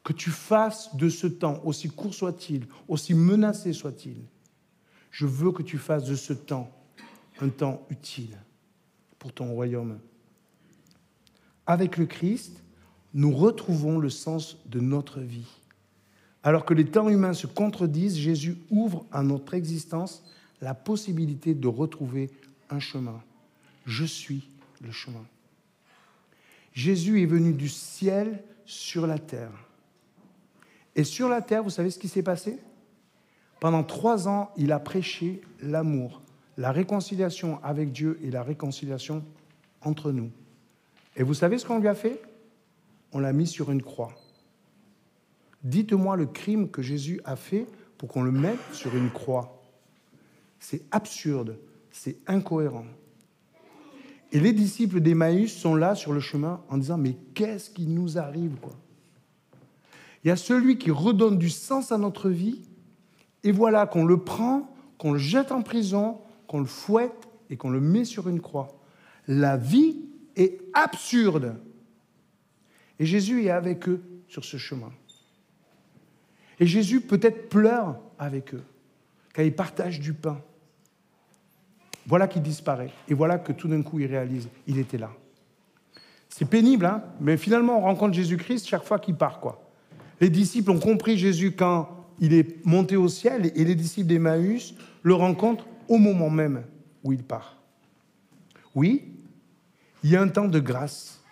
que 0.05 0.13
tu 0.13 0.31
fasses 0.31 0.95
de 0.97 1.09
ce 1.09 1.27
temps, 1.27 1.61
aussi 1.65 1.89
court 1.89 2.15
soit-il, 2.15 2.67
aussi 2.89 3.15
menacé 3.15 3.73
soit-il, 3.73 4.17
je 5.11 5.27
veux 5.27 5.53
que 5.53 5.63
tu 5.63 5.79
fasses 5.79 6.05
de 6.05 6.15
ce 6.15 6.33
temps 6.33 6.71
un 7.41 7.49
temps 7.49 7.87
utile 7.91 8.37
pour 9.19 9.33
ton 9.33 9.53
royaume. 9.53 9.99
Avec 11.67 11.97
le 11.97 12.07
Christ, 12.07 12.63
nous 13.15 13.35
retrouvons 13.35 13.99
le 13.99 14.11
sens 14.11 14.59
de 14.67 14.81
notre 14.81 15.21
vie. 15.21 15.60
Alors 16.43 16.65
que 16.65 16.75
les 16.75 16.87
temps 16.87 17.09
humains 17.09 17.35
se 17.35 17.47
contredisent, 17.47 18.17
Jésus 18.17 18.57
ouvre 18.71 19.05
à 19.13 19.23
notre 19.23 19.55
existence 19.55 20.25
la 20.61 20.75
possibilité 20.75 21.55
de 21.55 21.69
retrouver 21.69 22.31
un 22.71 22.81
chemin. 22.81 23.23
Je 23.87 24.05
suis 24.05 24.49
le 24.83 24.91
chemin. 24.91 25.25
Jésus 26.73 27.23
est 27.23 27.27
venu 27.27 27.53
du 27.53 27.69
ciel 27.69 28.43
sur 28.65 29.07
la 29.07 29.19
terre. 29.19 29.53
Et 30.97 31.05
sur 31.05 31.29
la 31.29 31.43
terre, 31.43 31.63
vous 31.63 31.71
savez 31.71 31.91
ce 31.91 31.99
qui 31.99 32.09
s'est 32.09 32.23
passé? 32.23 32.59
Pendant 33.59 33.85
trois 33.85 34.29
ans, 34.29 34.51
il 34.57 34.73
a 34.73 34.79
prêché 34.79 35.43
l'amour, 35.61 36.23
la 36.57 36.73
réconciliation 36.73 37.63
avec 37.63 37.93
Dieu 37.93 38.19
et 38.23 38.31
la 38.31 38.43
réconciliation 38.43 39.25
entre 39.83 40.13
nous. 40.13 40.31
Et 41.17 41.23
vous 41.23 41.35
savez 41.35 41.59
ce 41.59 41.67
qu'on 41.67 41.79
lui 41.79 41.89
a 41.89 41.95
fait? 41.95 42.23
On 43.13 43.19
l'a 43.19 43.33
mis 43.33 43.47
sur 43.47 43.71
une 43.71 43.83
croix. 43.83 44.15
Dites-moi 45.63 46.17
le 46.17 46.27
crime 46.27 46.71
que 46.71 46.83
Jésus 46.83 47.21
a 47.25 47.37
fait 47.37 47.67
pour 47.99 48.09
qu'on 48.09 48.23
le 48.23 48.31
mette 48.31 48.61
sur 48.73 48.97
une 48.97 49.11
croix. 49.11 49.63
C'est 50.59 50.83
absurde, 50.91 51.59
c'est 51.91 52.19
incohérent. 52.27 52.87
Et 54.33 54.41
les 54.41 54.53
disciples 54.53 55.01
d'Emmaüs 55.01 55.53
sont 55.53 55.75
là 55.75 55.95
sur 55.95 56.13
le 56.13 56.21
chemin 56.21 56.63
en 56.69 56.79
disant 56.79 56.99
Mais 56.99 57.17
qu'est-ce 57.35 57.71
qui 57.71 57.87
nous 57.87 58.17
arrive 58.17 58.57
Il 60.25 60.29
y 60.29 60.31
a 60.31 60.37
celui 60.37 60.79
qui 60.79 60.91
redonne 60.91 61.37
du 61.37 61.51
sens 61.51 61.93
à 61.93 61.99
notre 61.99 62.31
vie, 62.31 62.63
et 63.43 63.53
voilà 63.53 63.87
qu'on 63.87 64.05
le 64.05 64.19
prend, 64.19 64.73
qu'on 64.99 65.13
le 65.13 65.19
jette 65.19 65.51
en 65.51 65.63
prison, 65.63 66.19
qu'on 66.47 66.61
le 66.61 66.67
fouette 66.67 67.29
et 67.49 67.57
qu'on 67.57 67.71
le 67.71 67.81
met 67.81 68.05
sur 68.05 68.29
une 68.29 68.41
croix. 68.41 68.69
La 69.27 69.57
vie 69.57 69.97
est 70.37 70.61
absurde. 70.75 71.57
Et 72.99 73.07
Jésus 73.07 73.45
est 73.45 73.51
avec 73.51 73.89
eux 73.89 74.03
sur 74.29 74.45
ce 74.45 74.57
chemin. 74.57 74.93
Et 76.61 76.67
Jésus 76.67 77.01
peut-être 77.01 77.49
pleure 77.49 77.99
avec 78.19 78.55
eux 78.55 78.63
quand 79.35 79.43
ils 79.43 79.55
partagent 79.55 79.99
du 79.99 80.13
pain. 80.13 80.41
Voilà 82.07 82.29
qu'il 82.29 82.43
disparaît. 82.43 82.91
Et 83.09 83.15
voilà 83.15 83.39
que 83.39 83.53
tout 83.53 83.69
d'un 83.69 83.83
coup, 83.83 83.99
il 83.99 84.07
réalise, 84.07 84.49
il 84.67 84.79
était 84.79 84.99
là. 84.99 85.11
C'est 86.29 86.45
pénible, 86.45 86.85
hein 86.85 87.03
mais 87.21 87.37
finalement, 87.37 87.79
on 87.79 87.83
rencontre 87.83 88.15
Jésus-Christ 88.15 88.67
chaque 88.67 88.85
fois 88.85 88.99
qu'il 88.99 89.17
part. 89.17 89.41
quoi. 89.41 89.71
Les 90.21 90.31
disciples 90.31 90.71
ont 90.71 90.79
compris 90.79 91.17
Jésus 91.17 91.53
quand 91.53 91.89
il 92.21 92.35
est 92.35 92.65
monté 92.67 92.97
au 92.97 93.09
ciel 93.09 93.51
et 93.55 93.65
les 93.65 93.75
disciples 93.75 94.09
d'Emmaüs 94.09 94.75
le 95.03 95.15
rencontrent 95.15 95.67
au 95.89 95.97
moment 95.97 96.31
même 96.31 96.63
où 97.03 97.13
il 97.13 97.23
part. 97.23 97.57
Oui, 98.75 99.05
il 100.03 100.11
y 100.11 100.17
a 100.17 100.23
un 100.23 100.29
temps 100.29 100.47
de 100.47 100.61
grâce 100.61 101.23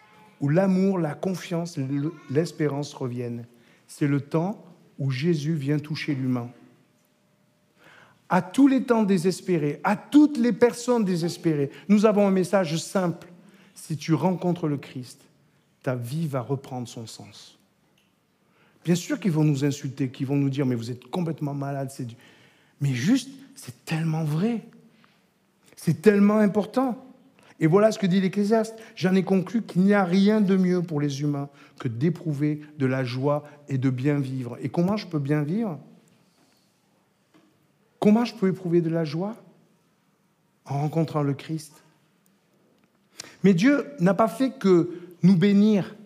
où 0.41 0.49
l'amour, 0.49 0.99
la 0.99 1.14
confiance, 1.14 1.79
l'espérance 2.31 2.95
reviennent. 2.95 3.47
C'est 3.87 4.07
le 4.07 4.21
temps 4.21 4.64
où 4.99 5.11
Jésus 5.11 5.55
vient 5.55 5.79
toucher 5.79 6.15
l'humain. 6.15 6.51
À 8.29 8.43
tous 8.43 8.69
les 8.69 8.83
temps 8.83 9.05
désespérés, 9.05 9.81
à 9.85 9.97
toutes 9.97 10.37
les 10.37 10.53
personnes 10.53 11.05
désespérées, 11.05 11.71
nous 11.89 12.05
avons 12.05 12.27
un 12.27 12.31
message 12.31 12.77
simple. 12.77 13.29
Si 13.75 13.97
tu 13.97 14.13
rencontres 14.13 14.69
le 14.69 14.77
Christ, 14.77 15.21
ta 15.83 15.95
vie 15.95 16.27
va 16.27 16.41
reprendre 16.41 16.89
son 16.89 17.07
sens. 17.07 17.59
Bien 18.85 18.95
sûr 18.95 19.19
qu'ils 19.19 19.33
vont 19.33 19.45
nous 19.45 19.65
insulter, 19.65 20.11
qu'ils 20.11 20.27
vont 20.27 20.37
nous 20.37 20.51
dire, 20.51 20.67
mais 20.67 20.75
vous 20.75 20.91
êtes 20.91 21.09
complètement 21.11 21.55
malade. 21.55 21.91
Mais 22.81 22.93
juste, 22.95 23.31
c'est 23.55 23.85
tellement 23.85 24.25
vrai. 24.25 24.67
C'est 25.77 26.03
tellement 26.03 26.39
important. 26.39 27.08
Et 27.61 27.66
voilà 27.66 27.90
ce 27.90 27.99
que 27.99 28.07
dit 28.07 28.21
l'Ecclésiaste. 28.21 28.79
J'en 28.94 29.14
ai 29.14 29.25
conclu 29.25 29.62
qu'il 29.62 29.83
n'y 29.83 29.94
a 29.94 30.05
rien 30.05 30.40
de 30.40 30.57
mieux 30.57 30.83
pour 30.83 31.01
les 31.01 31.23
humains 31.23 31.49
que 31.81 31.88
d'éprouver 31.88 32.61
de 32.79 32.87
la 32.87 33.05
joie 33.05 33.44
et 33.68 33.79
de 33.79 33.90
bien 33.90 34.21
vivre. 34.21 34.57
Et 34.61 34.68
comment 34.68 34.97
je 34.97 35.07
peux 35.07 35.18
bien 35.18 35.42
vivre? 35.42 35.79
Comment 37.99 38.25
je 38.25 38.35
peux 38.35 38.49
éprouver 38.49 38.81
de 38.81 38.90
la 38.90 39.05
joie? 39.05 39.37
En 40.66 40.83
rencontrant 40.83 41.23
le 41.23 41.35
Christ. 41.35 41.73
Mais 43.42 43.55
Dieu 43.55 43.87
n'a 43.99 44.14
pas 44.14 44.29
fait 44.29 44.51
que 44.51 44.90
nous 45.23 45.37
bénir. 45.37 45.97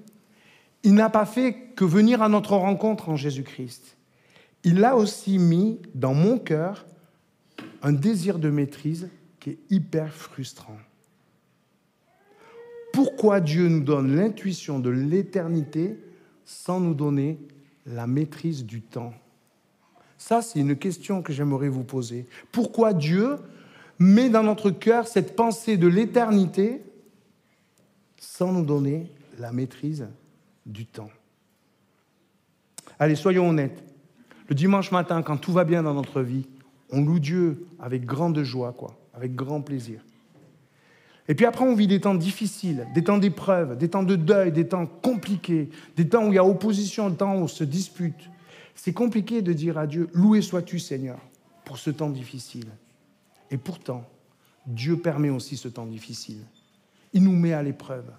Il 0.84 0.94
n'a 0.94 1.10
pas 1.10 1.26
fait 1.26 1.54
que 1.76 1.84
venir 1.84 2.22
à 2.22 2.28
notre 2.28 2.56
rencontre 2.56 3.08
en 3.08 3.16
Jésus-Christ. 3.16 3.96
Il 4.64 4.84
a 4.84 4.96
aussi 4.96 5.38
mis 5.38 5.80
dans 5.94 6.14
mon 6.14 6.38
cœur 6.38 6.86
un 7.82 7.92
désir 7.92 8.38
de 8.38 8.48
maîtrise 8.48 9.10
qui 9.40 9.50
est 9.50 9.58
hyper 9.70 10.14
frustrant. 10.14 10.78
Pourquoi 12.92 13.40
Dieu 13.40 13.68
nous 13.68 13.80
donne 13.80 14.14
l'intuition 14.14 14.78
de 14.78 14.90
l'éternité 14.90 15.98
sans 16.44 16.80
nous 16.80 16.94
donner 16.94 17.38
la 17.86 18.06
maîtrise 18.06 18.64
du 18.64 18.82
temps 18.82 19.14
Ça, 20.18 20.42
c'est 20.42 20.60
une 20.60 20.76
question 20.76 21.22
que 21.22 21.32
j'aimerais 21.32 21.68
vous 21.68 21.84
poser. 21.84 22.26
Pourquoi 22.52 22.92
Dieu 22.92 23.36
met 23.98 24.28
dans 24.28 24.42
notre 24.42 24.70
cœur 24.70 25.08
cette 25.08 25.34
pensée 25.36 25.76
de 25.76 25.88
l'éternité 25.88 26.82
sans 28.18 28.52
nous 28.52 28.64
donner 28.64 29.10
la 29.38 29.52
maîtrise 29.52 30.06
du 30.66 30.86
temps? 30.86 31.10
Allez, 32.98 33.16
soyons 33.16 33.48
honnêtes. 33.48 33.82
Le 34.48 34.54
dimanche 34.54 34.92
matin, 34.92 35.22
quand 35.22 35.38
tout 35.38 35.52
va 35.52 35.64
bien 35.64 35.82
dans 35.82 35.94
notre 35.94 36.20
vie, 36.20 36.46
on 36.90 37.02
loue 37.02 37.18
Dieu 37.18 37.66
avec 37.80 38.04
grande 38.04 38.42
joie, 38.42 38.72
quoi, 38.72 38.98
avec 39.14 39.34
grand 39.34 39.62
plaisir. 39.62 40.02
Et 41.28 41.34
puis 41.34 41.46
après, 41.46 41.64
on 41.64 41.74
vit 41.74 41.86
des 41.86 42.00
temps 42.00 42.14
difficiles, 42.14 42.86
des 42.94 43.04
temps 43.04 43.18
d'épreuve, 43.18 43.78
des 43.78 43.88
temps 43.88 44.02
de 44.02 44.16
deuil, 44.16 44.50
des 44.50 44.66
temps 44.66 44.86
compliqués, 44.86 45.70
des 45.96 46.08
temps 46.08 46.26
où 46.26 46.32
il 46.32 46.34
y 46.34 46.38
a 46.38 46.44
opposition, 46.44 47.10
des 47.10 47.16
temps 47.16 47.34
où 47.34 47.42
on 47.42 47.48
se 47.48 47.64
dispute. 47.64 48.30
C'est 48.74 48.92
compliqué 48.92 49.42
de 49.42 49.52
dire 49.52 49.78
à 49.78 49.86
Dieu, 49.86 50.08
loué 50.14 50.42
sois-tu 50.42 50.78
Seigneur 50.78 51.18
pour 51.64 51.78
ce 51.78 51.90
temps 51.90 52.10
difficile. 52.10 52.66
Et 53.50 53.56
pourtant, 53.56 54.04
Dieu 54.66 54.96
permet 54.96 55.30
aussi 55.30 55.56
ce 55.56 55.68
temps 55.68 55.86
difficile. 55.86 56.40
Il 57.12 57.22
nous 57.22 57.36
met 57.36 57.52
à 57.52 57.62
l'épreuve. 57.62 58.10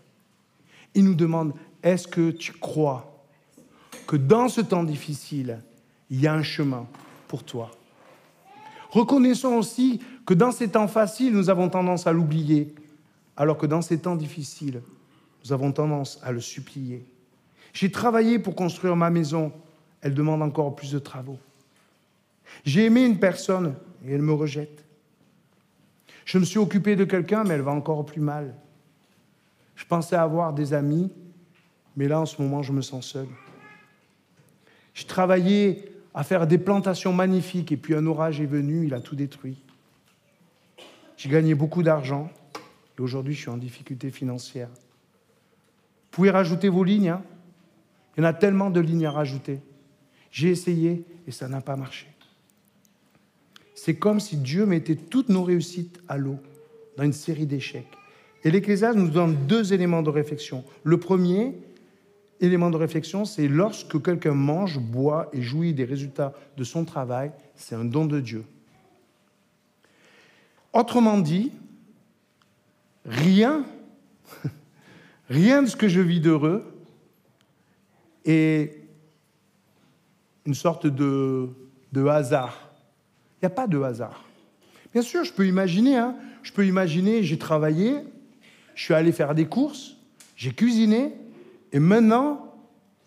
Il 0.95 1.03
nous 1.03 1.15
demande, 1.15 1.53
est-ce 1.81 2.07
que 2.07 2.31
tu 2.31 2.53
crois 2.53 3.25
que 4.07 4.15
dans 4.15 4.47
ce 4.47 4.61
temps 4.61 4.83
difficile, 4.83 5.59
il 6.09 6.21
y 6.21 6.27
a 6.27 6.33
un 6.33 6.43
chemin 6.43 6.87
pour 7.27 7.43
toi? 7.43 7.71
Reconnaissons 8.91 9.55
aussi 9.55 9.99
que 10.25 10.35
dans 10.35 10.51
ces 10.51 10.69
temps 10.69 10.87
faciles, 10.87 11.33
nous 11.33 11.49
avons 11.49 11.67
tendance 11.67 12.05
à 12.05 12.13
l'oublier 12.13 12.75
alors 13.37 13.57
que 13.57 13.65
dans 13.65 13.81
ces 13.81 13.99
temps 13.99 14.15
difficiles, 14.15 14.81
nous 15.43 15.53
avons 15.53 15.71
tendance 15.71 16.19
à 16.23 16.31
le 16.31 16.39
supplier. 16.39 17.05
J'ai 17.73 17.91
travaillé 17.91 18.39
pour 18.39 18.55
construire 18.55 18.95
ma 18.95 19.09
maison, 19.09 19.51
elle 20.01 20.13
demande 20.13 20.41
encore 20.41 20.75
plus 20.75 20.91
de 20.91 20.99
travaux. 20.99 21.39
J'ai 22.65 22.85
aimé 22.85 23.05
une 23.05 23.19
personne 23.19 23.75
et 24.05 24.13
elle 24.13 24.21
me 24.21 24.33
rejette. 24.33 24.85
Je 26.25 26.37
me 26.37 26.45
suis 26.45 26.59
occupé 26.59 26.95
de 26.95 27.03
quelqu'un, 27.03 27.43
mais 27.43 27.55
elle 27.55 27.61
va 27.61 27.71
encore 27.71 28.05
plus 28.05 28.21
mal. 28.21 28.55
Je 29.75 29.85
pensais 29.85 30.15
avoir 30.15 30.53
des 30.53 30.73
amis, 30.73 31.11
mais 31.97 32.07
là, 32.07 32.21
en 32.21 32.25
ce 32.25 32.41
moment, 32.41 32.61
je 32.61 32.71
me 32.71 32.81
sens 32.81 33.07
seul. 33.07 33.27
J'ai 34.93 35.05
travaillé 35.05 35.91
à 36.13 36.23
faire 36.23 36.45
des 36.45 36.59
plantations 36.59 37.11
magnifiques, 37.11 37.71
et 37.71 37.77
puis 37.77 37.95
un 37.95 38.05
orage 38.05 38.39
est 38.39 38.45
venu, 38.45 38.85
il 38.85 38.93
a 38.93 39.01
tout 39.01 39.15
détruit. 39.15 39.57
J'ai 41.17 41.29
gagné 41.29 41.55
beaucoup 41.55 41.83
d'argent, 41.83 42.29
et 42.97 43.01
aujourd'hui, 43.01 43.33
je 43.33 43.39
suis 43.41 43.49
en 43.49 43.57
difficulté 43.57 44.11
financière. 44.11 44.69
Vous 44.69 46.17
pouvez 46.17 46.29
rajouter 46.29 46.69
vos 46.69 46.83
lignes. 46.83 47.09
Hein. 47.09 47.23
Il 48.15 48.21
y 48.21 48.23
en 48.23 48.29
a 48.29 48.33
tellement 48.33 48.69
de 48.69 48.79
lignes 48.79 49.05
à 49.05 49.11
rajouter. 49.11 49.59
J'ai 50.31 50.49
essayé 50.49 51.05
et 51.27 51.31
ça 51.31 51.47
n'a 51.47 51.61
pas 51.61 51.75
marché. 51.75 52.07
C'est 53.75 53.95
comme 53.95 54.19
si 54.19 54.37
Dieu 54.37 54.65
mettait 54.65 54.95
toutes 54.95 55.29
nos 55.29 55.43
réussites 55.43 55.99
à 56.07 56.17
l'eau 56.17 56.37
dans 56.97 57.03
une 57.03 57.13
série 57.13 57.47
d'échecs. 57.47 57.87
Et 58.43 58.51
l'Ecclésiaste 58.51 58.97
nous 58.97 59.09
donne 59.09 59.35
deux 59.47 59.73
éléments 59.73 60.03
de 60.03 60.09
réflexion. 60.09 60.63
Le 60.83 60.99
premier 60.99 61.55
élément 62.39 62.69
de 62.69 62.77
réflexion, 62.77 63.25
c'est 63.25 63.47
lorsque 63.47 64.01
quelqu'un 64.01 64.33
mange, 64.33 64.79
boit 64.79 65.29
et 65.33 65.41
jouit 65.41 65.73
des 65.73 65.85
résultats 65.85 66.33
de 66.57 66.63
son 66.63 66.85
travail, 66.85 67.31
c'est 67.55 67.75
un 67.75 67.85
don 67.85 68.05
de 68.05 68.19
Dieu. 68.19 68.43
Autrement 70.73 71.17
dit, 71.19 71.51
rien, 73.05 73.65
rien 75.29 75.63
de 75.63 75.67
ce 75.67 75.75
que 75.75 75.87
je 75.87 76.01
vis 76.01 76.19
d'heureux 76.19 76.63
est 78.25 78.83
une 80.45 80.53
sorte 80.53 80.87
de, 80.87 81.49
hasard. 82.07 82.71
Il 83.37 83.45
n'y 83.45 83.47
a 83.47 83.49
pas 83.49 83.67
de 83.67 83.79
hasard. 83.81 84.23
Bien 84.93 85.01
sûr, 85.01 85.23
je 85.23 85.33
peux 85.33 85.47
imaginer, 85.47 85.97
hein, 85.97 86.15
je 86.43 86.51
peux 86.51 86.65
imaginer, 86.65 87.23
j'ai 87.23 87.37
travaillé, 87.37 87.97
je 88.75 88.83
suis 88.83 88.93
allé 88.93 89.11
faire 89.11 89.33
des 89.35 89.45
courses, 89.45 89.97
j'ai 90.35 90.51
cuisiné, 90.51 91.13
et 91.71 91.79
maintenant, 91.79 92.53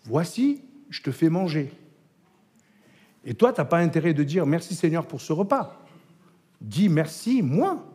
voici, 0.05 0.61
je 0.89 1.01
te 1.01 1.11
fais 1.11 1.29
manger. 1.29 1.71
Et 3.25 3.33
toi, 3.33 3.53
tu 3.53 3.61
n'as 3.61 3.65
pas 3.65 3.79
intérêt 3.79 4.13
de 4.13 4.23
dire 4.23 4.45
merci 4.45 4.75
Seigneur 4.75 5.05
pour 5.05 5.21
ce 5.21 5.33
repas. 5.33 5.81
Dis 6.61 6.89
merci, 6.89 7.41
moi. 7.41 7.85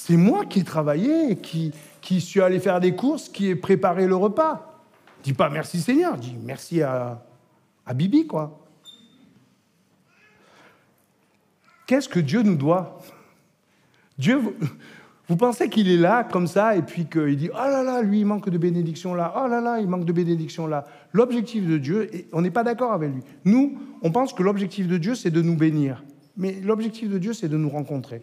C'est 0.00 0.16
moi 0.16 0.46
qui 0.46 0.60
ai 0.60 0.64
travaillé, 0.64 1.36
qui, 1.36 1.72
qui 2.00 2.20
suis 2.20 2.40
allé 2.40 2.60
faire 2.60 2.78
des 2.78 2.94
courses, 2.94 3.28
qui 3.28 3.48
ai 3.48 3.56
préparé 3.56 4.06
le 4.06 4.14
repas. 4.14 4.80
Dis 5.24 5.32
pas 5.32 5.50
merci 5.50 5.80
Seigneur, 5.80 6.16
dis 6.16 6.36
merci 6.40 6.80
à, 6.82 7.20
Bibi, 7.94 8.26
quoi. 8.28 8.64
Qu'est-ce 11.88 12.08
que 12.08 12.20
Dieu 12.20 12.42
nous 12.42 12.54
doit? 12.54 13.00
Dieu, 14.16 14.40
vous 15.28 15.36
pensez 15.36 15.68
qu'il 15.68 15.90
est 15.90 15.96
là 15.96 16.22
comme 16.22 16.46
ça 16.46 16.76
et 16.76 16.82
puis 16.82 17.06
qu'il 17.06 17.36
dit 17.36 17.50
oh 17.52 17.56
là 17.56 17.82
là, 17.82 18.00
lui 18.00 18.20
il 18.20 18.24
manque 18.24 18.48
de 18.48 18.56
bénédiction 18.56 19.14
là, 19.14 19.34
oh 19.36 19.48
là 19.48 19.60
là, 19.60 19.80
il 19.80 19.88
manque 19.88 20.04
de 20.04 20.12
bénédiction 20.12 20.68
là. 20.68 20.86
L'objectif 21.12 21.66
de 21.66 21.76
Dieu, 21.76 22.08
on 22.32 22.40
n'est 22.40 22.52
pas 22.52 22.62
d'accord 22.62 22.92
avec 22.92 23.12
lui. 23.12 23.22
Nous, 23.44 23.76
on 24.00 24.12
pense 24.12 24.32
que 24.32 24.44
l'objectif 24.44 24.86
de 24.86 24.96
Dieu 24.96 25.16
c'est 25.16 25.32
de 25.32 25.42
nous 25.42 25.56
bénir, 25.56 26.04
mais 26.36 26.52
l'objectif 26.62 27.10
de 27.10 27.18
Dieu 27.18 27.32
c'est 27.32 27.48
de 27.48 27.56
nous 27.56 27.68
rencontrer. 27.68 28.22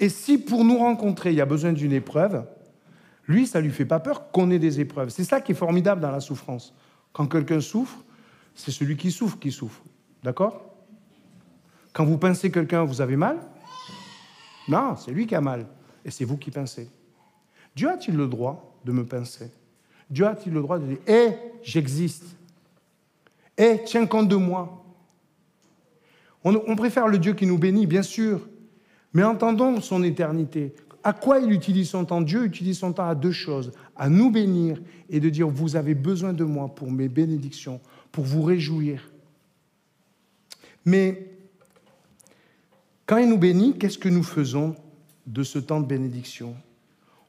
Et 0.00 0.08
si 0.08 0.38
pour 0.38 0.64
nous 0.64 0.78
rencontrer, 0.78 1.30
il 1.30 1.36
y 1.36 1.40
a 1.42 1.46
besoin 1.46 1.72
d'une 1.72 1.92
épreuve, 1.92 2.44
lui, 3.28 3.46
ça 3.46 3.60
ne 3.60 3.66
lui 3.66 3.72
fait 3.72 3.84
pas 3.84 4.00
peur 4.00 4.32
qu'on 4.32 4.50
ait 4.50 4.58
des 4.58 4.80
épreuves. 4.80 5.10
C'est 5.10 5.24
ça 5.24 5.40
qui 5.40 5.52
est 5.52 5.54
formidable 5.54 6.00
dans 6.00 6.10
la 6.10 6.20
souffrance. 6.20 6.74
Quand 7.12 7.26
quelqu'un 7.26 7.60
souffre, 7.60 8.02
c'est 8.54 8.70
celui 8.70 8.96
qui 8.96 9.12
souffre 9.12 9.38
qui 9.38 9.52
souffre. 9.52 9.82
D'accord? 10.24 10.74
Quand 11.92 12.04
vous 12.04 12.18
pincez 12.18 12.50
quelqu'un, 12.50 12.82
vous 12.82 13.00
avez 13.00 13.16
mal? 13.16 13.38
Non, 14.68 14.96
c'est 14.96 15.12
lui 15.12 15.26
qui 15.26 15.34
a 15.34 15.40
mal. 15.40 15.66
Et 16.04 16.10
c'est 16.10 16.24
vous 16.24 16.38
qui 16.38 16.50
pincez. 16.50 16.88
Dieu 17.76 17.88
a-t-il 17.88 18.16
le 18.16 18.26
droit 18.26 18.80
de 18.84 18.92
me 18.92 19.04
pincer? 19.04 19.50
Dieu 20.08 20.26
a-t-il 20.26 20.52
le 20.52 20.62
droit 20.62 20.78
de 20.78 20.86
dire 20.86 20.98
Hé, 21.06 21.34
j'existe 21.62 22.24
Hé, 23.56 23.82
tiens 23.84 24.06
compte 24.06 24.28
de 24.28 24.36
moi 24.36 24.82
on, 26.42 26.54
on 26.66 26.74
préfère 26.74 27.06
le 27.06 27.18
Dieu 27.18 27.34
qui 27.34 27.46
nous 27.46 27.58
bénit, 27.58 27.86
bien 27.86 28.02
sûr, 28.02 28.40
mais 29.12 29.22
entendons 29.22 29.80
son 29.80 30.02
éternité. 30.02 30.74
À 31.02 31.12
quoi 31.12 31.38
il 31.38 31.50
utilise 31.50 31.90
son 31.90 32.04
temps? 32.04 32.20
Dieu 32.20 32.44
utilise 32.44 32.78
son 32.78 32.92
temps 32.92 33.08
à 33.08 33.14
deux 33.14 33.32
choses 33.32 33.72
à 33.96 34.08
nous 34.08 34.30
bénir 34.30 34.80
et 35.08 35.20
de 35.20 35.28
dire 35.28 35.48
Vous 35.48 35.76
avez 35.76 35.94
besoin 35.94 36.32
de 36.32 36.44
moi 36.44 36.68
pour 36.74 36.90
mes 36.90 37.08
bénédictions, 37.08 37.80
pour 38.12 38.24
vous 38.24 38.42
réjouir. 38.42 39.10
Mais 40.84 41.26
quand 43.06 43.18
il 43.18 43.28
nous 43.28 43.38
bénit, 43.38 43.76
qu'est-ce 43.78 43.98
que 43.98 44.08
nous 44.08 44.22
faisons 44.22 44.76
de 45.26 45.42
ce 45.42 45.58
temps 45.58 45.80
de 45.80 45.86
bénédiction? 45.86 46.54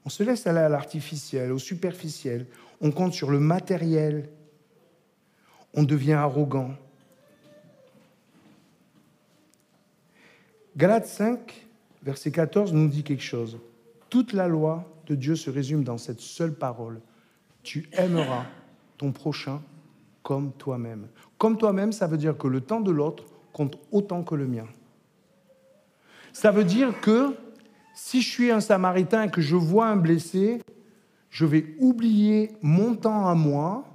On 0.05 0.09
se 0.09 0.23
laisse 0.23 0.47
aller 0.47 0.59
à 0.59 0.69
l'artificiel, 0.69 1.51
au 1.51 1.59
superficiel, 1.59 2.47
on 2.81 2.91
compte 2.91 3.13
sur 3.13 3.31
le 3.31 3.39
matériel, 3.39 4.29
on 5.73 5.83
devient 5.83 6.13
arrogant. 6.13 6.71
Galates 10.75 11.07
5, 11.07 11.67
verset 12.03 12.31
14 12.31 12.73
nous 12.73 12.87
dit 12.87 13.03
quelque 13.03 13.23
chose. 13.23 13.59
Toute 14.09 14.33
la 14.33 14.47
loi 14.47 14.91
de 15.07 15.15
Dieu 15.15 15.35
se 15.35 15.49
résume 15.49 15.83
dans 15.83 15.97
cette 15.97 16.19
seule 16.19 16.53
parole. 16.53 17.01
Tu 17.63 17.89
aimeras 17.93 18.45
ton 18.97 19.11
prochain 19.11 19.61
comme 20.23 20.51
toi-même. 20.53 21.07
Comme 21.37 21.57
toi-même, 21.57 21.91
ça 21.91 22.07
veut 22.07 22.17
dire 22.17 22.37
que 22.37 22.47
le 22.47 22.61
temps 22.61 22.81
de 22.81 22.91
l'autre 22.91 23.25
compte 23.53 23.77
autant 23.91 24.23
que 24.23 24.35
le 24.35 24.47
mien. 24.47 24.67
Ça 26.33 26.51
veut 26.51 26.63
dire 26.63 26.99
que 27.01 27.35
si 27.93 28.21
je 28.21 28.29
suis 28.29 28.51
un 28.51 28.61
samaritain 28.61 29.23
et 29.23 29.29
que 29.29 29.41
je 29.41 29.55
vois 29.55 29.87
un 29.87 29.97
blessé, 29.97 30.61
je 31.29 31.45
vais 31.45 31.75
oublier 31.79 32.51
mon 32.61 32.95
temps 32.95 33.27
à 33.27 33.35
moi, 33.35 33.85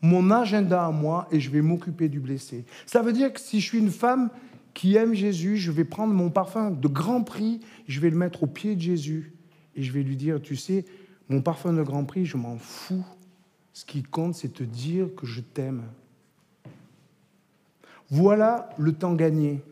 mon 0.00 0.30
agenda 0.30 0.86
à 0.86 0.90
moi, 0.90 1.26
et 1.30 1.40
je 1.40 1.50
vais 1.50 1.62
m'occuper 1.62 2.08
du 2.08 2.20
blessé. 2.20 2.64
Ça 2.86 3.02
veut 3.02 3.12
dire 3.12 3.32
que 3.32 3.40
si 3.40 3.60
je 3.60 3.66
suis 3.66 3.78
une 3.78 3.90
femme 3.90 4.30
qui 4.74 4.96
aime 4.96 5.14
Jésus, 5.14 5.56
je 5.56 5.70
vais 5.70 5.84
prendre 5.84 6.12
mon 6.12 6.30
parfum 6.30 6.70
de 6.70 6.88
grand 6.88 7.22
prix, 7.22 7.60
je 7.86 8.00
vais 8.00 8.10
le 8.10 8.16
mettre 8.16 8.42
au 8.42 8.46
pied 8.46 8.74
de 8.74 8.80
Jésus, 8.80 9.32
et 9.76 9.82
je 9.82 9.92
vais 9.92 10.02
lui 10.02 10.16
dire, 10.16 10.42
tu 10.42 10.56
sais, 10.56 10.84
mon 11.28 11.40
parfum 11.40 11.72
de 11.72 11.82
grand 11.82 12.04
prix, 12.04 12.26
je 12.26 12.36
m'en 12.36 12.58
fous. 12.58 13.06
Ce 13.72 13.84
qui 13.84 14.02
compte, 14.02 14.34
c'est 14.34 14.52
te 14.52 14.62
dire 14.62 15.08
que 15.16 15.26
je 15.26 15.40
t'aime. 15.40 15.82
Voilà 18.10 18.68
le 18.78 18.92
temps 18.92 19.14
gagné. 19.14 19.62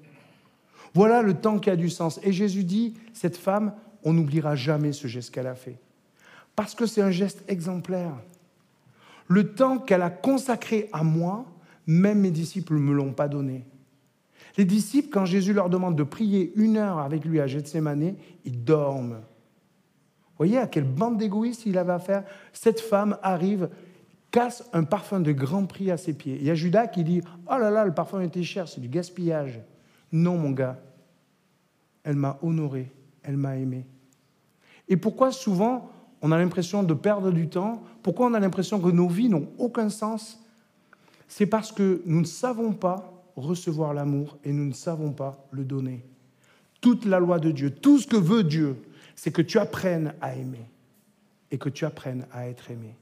Voilà 0.94 1.22
le 1.22 1.34
temps 1.34 1.58
qui 1.58 1.70
a 1.70 1.76
du 1.76 1.88
sens. 1.88 2.18
Et 2.22 2.32
Jésus 2.32 2.64
dit, 2.64 2.94
cette 3.12 3.36
femme, 3.36 3.74
on 4.02 4.12
n'oubliera 4.12 4.56
jamais 4.56 4.92
ce 4.92 5.06
geste 5.06 5.32
qu'elle 5.32 5.46
a 5.46 5.54
fait. 5.54 5.78
Parce 6.56 6.74
que 6.74 6.86
c'est 6.86 7.02
un 7.02 7.10
geste 7.10 7.44
exemplaire. 7.48 8.14
Le 9.28 9.54
temps 9.54 9.78
qu'elle 9.78 10.02
a 10.02 10.10
consacré 10.10 10.88
à 10.92 11.04
moi, 11.04 11.46
même 11.86 12.20
mes 12.20 12.30
disciples 12.30 12.74
ne 12.74 12.80
me 12.80 12.92
l'ont 12.92 13.12
pas 13.12 13.28
donné. 13.28 13.64
Les 14.56 14.64
disciples, 14.64 15.08
quand 15.08 15.24
Jésus 15.24 15.52
leur 15.52 15.70
demande 15.70 15.96
de 15.96 16.02
prier 16.02 16.52
une 16.56 16.76
heure 16.76 16.98
avec 16.98 17.24
lui 17.24 17.40
à 17.40 17.46
Gethsemane, 17.46 18.14
ils 18.44 18.64
dorment. 18.64 19.20
Vous 20.32 20.36
voyez 20.38 20.58
à 20.58 20.66
quelle 20.66 20.84
bande 20.84 21.18
d'égoïstes 21.18 21.66
il 21.66 21.78
avait 21.78 21.92
affaire? 21.92 22.24
Cette 22.52 22.80
femme 22.80 23.16
arrive, 23.22 23.68
casse 24.30 24.68
un 24.72 24.84
parfum 24.84 25.20
de 25.20 25.32
grand 25.32 25.66
prix 25.66 25.90
à 25.90 25.96
ses 25.96 26.12
pieds. 26.12 26.36
Il 26.40 26.46
y 26.46 26.50
a 26.50 26.54
Judas 26.54 26.88
qui 26.88 27.04
dit 27.04 27.22
Oh 27.46 27.58
là 27.58 27.70
là, 27.70 27.84
le 27.84 27.94
parfum 27.94 28.20
était 28.20 28.42
cher, 28.42 28.68
c'est 28.68 28.80
du 28.80 28.88
gaspillage. 28.88 29.60
Non, 30.10 30.36
mon 30.36 30.50
gars, 30.50 30.78
elle 32.04 32.16
m'a 32.16 32.38
honoré, 32.42 32.90
elle 33.22 33.36
m'a 33.36 33.56
aimé. 33.56 33.86
Et 34.88 34.96
pourquoi 34.96 35.32
souvent 35.32 35.90
on 36.20 36.32
a 36.32 36.38
l'impression 36.38 36.82
de 36.82 36.94
perdre 36.94 37.30
du 37.30 37.48
temps? 37.48 37.82
Pourquoi 38.02 38.26
on 38.26 38.34
a 38.34 38.40
l'impression 38.40 38.80
que 38.80 38.90
nos 38.90 39.08
vies 39.08 39.28
n'ont 39.28 39.48
aucun 39.58 39.88
sens? 39.88 40.38
C'est 41.28 41.46
parce 41.46 41.72
que 41.72 42.02
nous 42.04 42.20
ne 42.20 42.26
savons 42.26 42.72
pas 42.72 43.11
recevoir 43.36 43.94
l'amour 43.94 44.38
et 44.44 44.52
nous 44.52 44.64
ne 44.64 44.72
savons 44.72 45.12
pas 45.12 45.46
le 45.50 45.64
donner. 45.64 46.04
Toute 46.80 47.04
la 47.04 47.18
loi 47.18 47.38
de 47.38 47.50
Dieu, 47.50 47.70
tout 47.70 47.98
ce 47.98 48.06
que 48.06 48.16
veut 48.16 48.42
Dieu, 48.42 48.76
c'est 49.14 49.30
que 49.30 49.42
tu 49.42 49.58
apprennes 49.58 50.14
à 50.20 50.34
aimer 50.34 50.70
et 51.50 51.58
que 51.58 51.68
tu 51.68 51.84
apprennes 51.84 52.26
à 52.32 52.48
être 52.48 52.70
aimé. 52.70 52.96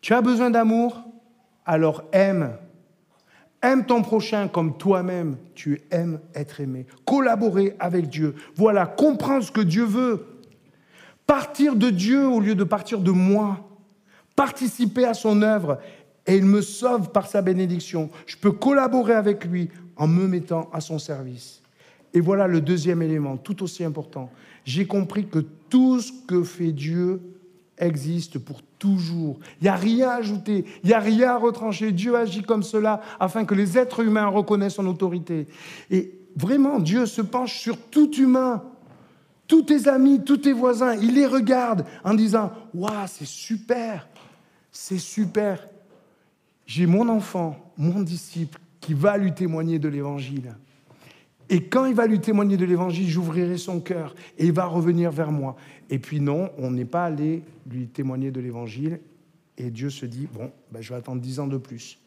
Tu 0.00 0.14
as 0.14 0.22
besoin 0.22 0.50
d'amour 0.50 1.02
Alors 1.66 2.02
aime. 2.12 2.56
Aime 3.60 3.84
ton 3.84 4.02
prochain 4.02 4.46
comme 4.46 4.78
toi-même 4.78 5.36
tu 5.54 5.82
aimes 5.90 6.20
être 6.34 6.60
aimé. 6.60 6.86
Collaborer 7.04 7.74
avec 7.80 8.08
Dieu. 8.08 8.36
Voilà, 8.54 8.86
comprendre 8.86 9.44
ce 9.44 9.50
que 9.50 9.60
Dieu 9.60 9.84
veut. 9.84 10.26
Partir 11.26 11.74
de 11.74 11.90
Dieu 11.90 12.26
au 12.26 12.40
lieu 12.40 12.54
de 12.54 12.64
partir 12.64 13.00
de 13.00 13.10
moi. 13.10 13.68
Participer 14.36 15.04
à 15.04 15.14
son 15.14 15.42
œuvre 15.42 15.78
et 16.28 16.36
il 16.36 16.44
me 16.44 16.60
sauve 16.60 17.10
par 17.10 17.26
sa 17.26 17.40
bénédiction. 17.42 18.10
Je 18.26 18.36
peux 18.36 18.52
collaborer 18.52 19.14
avec 19.14 19.46
lui 19.46 19.70
en 19.96 20.06
me 20.06 20.28
mettant 20.28 20.68
à 20.72 20.80
son 20.80 20.98
service. 20.98 21.62
Et 22.12 22.20
voilà 22.20 22.46
le 22.46 22.60
deuxième 22.60 23.02
élément, 23.02 23.38
tout 23.38 23.62
aussi 23.62 23.82
important. 23.82 24.30
J'ai 24.64 24.86
compris 24.86 25.26
que 25.26 25.38
tout 25.38 26.00
ce 26.00 26.12
que 26.26 26.44
fait 26.44 26.72
Dieu 26.72 27.20
existe 27.78 28.38
pour 28.38 28.60
toujours. 28.78 29.38
Il 29.60 29.64
n'y 29.64 29.68
a 29.70 29.76
rien 29.76 30.10
à 30.10 30.14
ajouter, 30.16 30.66
il 30.84 30.88
n'y 30.88 30.94
a 30.94 31.00
rien 31.00 31.30
à 31.30 31.38
retrancher. 31.38 31.92
Dieu 31.92 32.14
agit 32.14 32.42
comme 32.42 32.62
cela 32.62 33.00
afin 33.18 33.46
que 33.46 33.54
les 33.54 33.78
êtres 33.78 34.00
humains 34.00 34.26
reconnaissent 34.26 34.74
son 34.74 34.86
autorité. 34.86 35.46
Et 35.90 36.12
vraiment, 36.36 36.78
Dieu 36.78 37.06
se 37.06 37.22
penche 37.22 37.58
sur 37.58 37.78
tout 37.78 38.14
humain, 38.16 38.62
tous 39.46 39.62
tes 39.62 39.88
amis, 39.88 40.22
tous 40.22 40.38
tes 40.38 40.52
voisins. 40.52 40.94
Il 40.94 41.14
les 41.14 41.26
regarde 41.26 41.86
en 42.04 42.12
disant 42.12 42.52
Waouh, 42.74 43.06
c'est 43.06 43.26
super, 43.26 44.06
c'est 44.70 44.98
super. 44.98 45.66
J'ai 46.68 46.84
mon 46.84 47.08
enfant, 47.08 47.72
mon 47.78 48.02
disciple, 48.02 48.60
qui 48.78 48.92
va 48.92 49.16
lui 49.16 49.32
témoigner 49.32 49.78
de 49.78 49.88
l'évangile. 49.88 50.54
Et 51.48 51.64
quand 51.64 51.86
il 51.86 51.94
va 51.94 52.06
lui 52.06 52.20
témoigner 52.20 52.58
de 52.58 52.66
l'évangile, 52.66 53.08
j'ouvrirai 53.08 53.56
son 53.56 53.80
cœur 53.80 54.14
et 54.36 54.44
il 54.44 54.52
va 54.52 54.66
revenir 54.66 55.10
vers 55.10 55.32
moi. 55.32 55.56
Et 55.88 55.98
puis 55.98 56.20
non, 56.20 56.50
on 56.58 56.70
n'est 56.70 56.84
pas 56.84 57.06
allé 57.06 57.42
lui 57.66 57.86
témoigner 57.86 58.30
de 58.30 58.38
l'évangile. 58.40 59.00
Et 59.56 59.70
Dieu 59.70 59.88
se 59.88 60.04
dit, 60.04 60.28
bon, 60.30 60.52
ben, 60.70 60.82
je 60.82 60.90
vais 60.90 60.96
attendre 60.96 61.22
dix 61.22 61.40
ans 61.40 61.46
de 61.46 61.56
plus. 61.56 61.98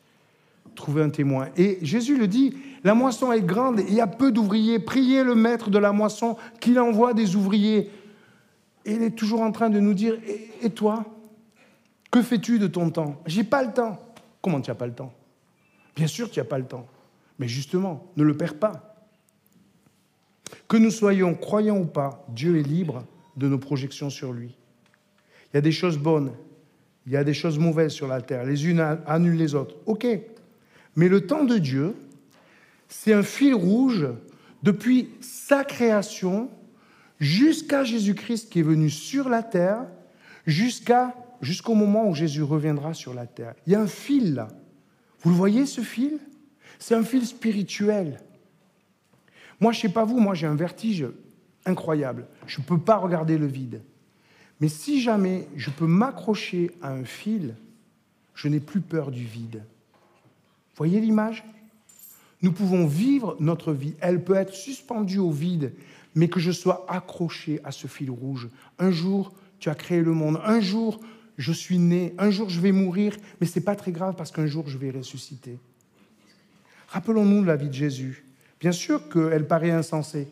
Trouver 0.76 1.02
un 1.02 1.10
témoin. 1.10 1.48
Et 1.58 1.80
Jésus 1.82 2.16
le 2.16 2.28
dit, 2.28 2.56
la 2.84 2.94
moisson 2.94 3.32
est 3.32 3.42
grande 3.42 3.80
et 3.80 3.86
il 3.88 3.96
y 3.96 4.00
a 4.00 4.06
peu 4.06 4.32
d'ouvriers. 4.32 4.78
Priez 4.78 5.24
le 5.24 5.34
maître 5.34 5.72
de 5.72 5.80
la 5.80 5.92
moisson 5.92 6.38
qu'il 6.60 6.80
envoie 6.80 7.16
des 7.16 7.36
ouvriers. 7.36 7.90
Et 8.86 8.94
il 8.94 9.02
est 9.02 9.18
toujours 9.18 9.42
en 9.42 9.52
train 9.52 9.72
de 9.72 9.80
nous 9.80 9.96
dire, 9.96 10.20
et, 10.62 10.70
toi 10.70 11.04
Que 12.12 12.22
fais-tu 12.22 12.60
de 12.60 12.68
ton 12.68 12.92
temps? 12.92 13.20
J'ai 13.26 13.44
pas 13.44 13.64
le 13.64 13.74
temps. 13.74 14.00
Comment 14.42 14.62
tu 14.62 14.70
n'as 14.72 14.76
pas 14.76 14.88
le 14.88 14.94
temps? 14.94 15.14
Bien 15.96 16.08
sûr, 16.08 16.30
tu 16.30 16.40
n'as 16.40 16.46
pas 16.46 16.58
le 16.58 16.66
temps. 16.66 16.88
Mais 17.40 17.48
justement, 17.48 18.12
ne 18.18 18.24
le 18.24 18.36
perds 18.36 18.60
pas. 18.60 19.06
Que 20.68 20.78
nous 20.78 20.92
soyons 20.92 21.36
croyants 21.36 21.78
ou 21.78 21.86
pas, 21.86 22.26
Dieu 22.30 22.58
est 22.58 22.64
libre 22.64 23.06
de 23.38 23.48
nos 23.48 23.58
projections 23.58 24.10
sur 24.10 24.34
lui. 24.34 24.56
Il 25.52 25.56
y 25.56 25.58
a 25.58 25.62
des 25.62 25.72
choses 25.72 25.98
bonnes, 25.98 26.32
il 27.06 27.14
y 27.14 27.18
a 27.18 27.24
des 27.24 27.34
choses 27.34 27.60
mauvaises 27.60 27.92
sur 27.92 28.08
la 28.08 28.22
terre, 28.22 28.46
les 28.46 28.68
unes 28.68 28.80
annulent 29.06 29.38
les 29.38 29.56
autres. 29.56 29.76
OK. 29.86 30.06
Mais 30.96 31.08
le 31.08 31.26
temps 31.26 31.44
de 31.44 31.58
Dieu, 31.58 31.96
c'est 32.88 33.14
un 33.14 33.24
fil 33.24 33.54
rouge 33.54 34.08
depuis 34.64 35.10
sa 35.22 35.64
création 35.64 36.50
jusqu'à 37.20 37.84
Jésus-Christ 37.84 38.52
qui 38.52 38.60
est 38.60 38.64
venu 38.64 38.90
sur 38.90 39.30
la 39.30 39.44
terre, 39.44 39.86
jusqu'à, 40.46 41.16
jusqu'au 41.42 41.76
moment 41.76 42.08
où 42.08 42.16
Jésus 42.16 42.44
reviendra 42.44 42.94
sur 42.94 43.14
la 43.14 43.26
terre. 43.26 43.56
Il 43.68 43.74
y 43.74 43.76
a 43.76 43.82
un 43.82 43.88
fil 43.88 44.36
là. 44.36 44.48
Vous 45.22 45.30
le 45.30 45.36
voyez 45.36 45.66
ce 45.66 45.82
fil? 45.82 46.20
C'est 46.80 46.96
un 46.96 47.04
fil 47.04 47.26
spirituel. 47.26 48.22
Moi, 49.60 49.72
je 49.72 49.78
ne 49.78 49.82
sais 49.84 49.90
pas 49.90 50.04
vous, 50.04 50.20
moi 50.20 50.34
j'ai 50.34 50.48
un 50.48 50.56
vertige 50.56 51.06
incroyable. 51.66 52.28
Je 52.48 52.60
ne 52.60 52.66
peux 52.66 52.80
pas 52.80 52.98
regarder 52.98 53.38
le 53.38 53.46
vide. 53.46 53.84
Mais 54.60 54.68
si 54.68 55.02
jamais 55.02 55.48
je 55.56 55.70
peux 55.70 55.86
m'accrocher 55.86 56.72
à 56.82 56.92
un 56.92 57.04
fil, 57.04 57.56
je 58.34 58.48
n'ai 58.48 58.60
plus 58.60 58.82
peur 58.82 59.12
du 59.12 59.24
vide. 59.24 59.64
Voyez 60.76 61.00
l'image? 61.00 61.44
Nous 62.42 62.52
pouvons 62.52 62.88
vivre 62.88 63.36
notre 63.40 63.72
vie. 63.72 63.94
Elle 64.02 64.24
peut 64.24 64.36
être 64.36 64.54
suspendue 64.54 65.20
au 65.20 65.30
vide, 65.30 65.74
mais 66.16 66.28
que 66.28 66.40
je 66.40 66.52
sois 66.52 66.86
accroché 66.90 67.60
à 67.64 67.72
ce 67.72 67.86
fil 67.86 68.10
rouge. 68.10 68.50
Un 68.80 68.90
jour, 68.90 69.32
tu 69.60 69.70
as 69.70 69.76
créé 69.76 70.02
le 70.02 70.14
monde. 70.14 70.42
Un 70.44 70.60
jour, 70.60 71.00
je 71.42 71.52
suis 71.52 71.80
né. 71.80 72.14
Un 72.18 72.30
jour, 72.30 72.50
je 72.50 72.60
vais 72.60 72.72
mourir, 72.72 73.18
mais 73.40 73.48
ce 73.48 73.60
n'est 73.60 73.66
pas 73.66 73.76
très 73.76 73.92
grave 73.92 74.16
parce 74.16 74.32
qu'un 74.32 74.46
jour, 74.46 74.68
je 74.68 74.78
vais 74.78 74.92
ressusciter. 74.92 75.58
Rappelons-nous 76.88 77.44
la 77.44 77.56
vie 77.56 77.70
de 77.70 77.74
Jésus. 77.74 78.24
Bien 78.60 78.72
sûr 78.72 79.10
qu'elle 79.10 79.48
paraît 79.48 79.72
insensée. 79.72 80.28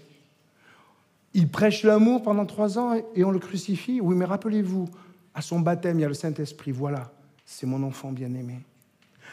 Il 1.34 1.50
prêche 1.50 1.84
l'amour 1.84 2.22
pendant 2.22 2.45
trois 2.45 2.78
ans 2.78 2.93
et 3.15 3.24
on 3.24 3.32
le 3.32 3.39
crucifie. 3.39 4.00
Oui, 4.02 4.15
mais 4.15 4.26
rappelez-vous, 4.26 4.88
à 5.34 5.41
son 5.41 5.60
baptême, 5.60 6.00
il 6.00 6.02
y 6.04 6.06
a 6.06 6.08
le 6.08 6.13
Saint-Esprit. 6.13 6.72
Voilà, 6.72 7.12
c'est 7.45 7.65
mon 7.65 7.82
enfant 7.84 8.12
bien-aimé. 8.12 8.60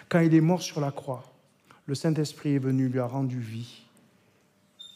Quand 0.08 0.20
il 0.20 0.34
est 0.34 0.40
mort 0.40 0.62
sur 0.62 0.80
la 0.80 0.90
croix, 0.90 1.24
le 1.86 1.94
Saint-Esprit 1.94 2.54
est 2.54 2.58
venu, 2.58 2.88
lui 2.88 3.00
a 3.00 3.06
rendu 3.06 3.38
vie. 3.38 3.82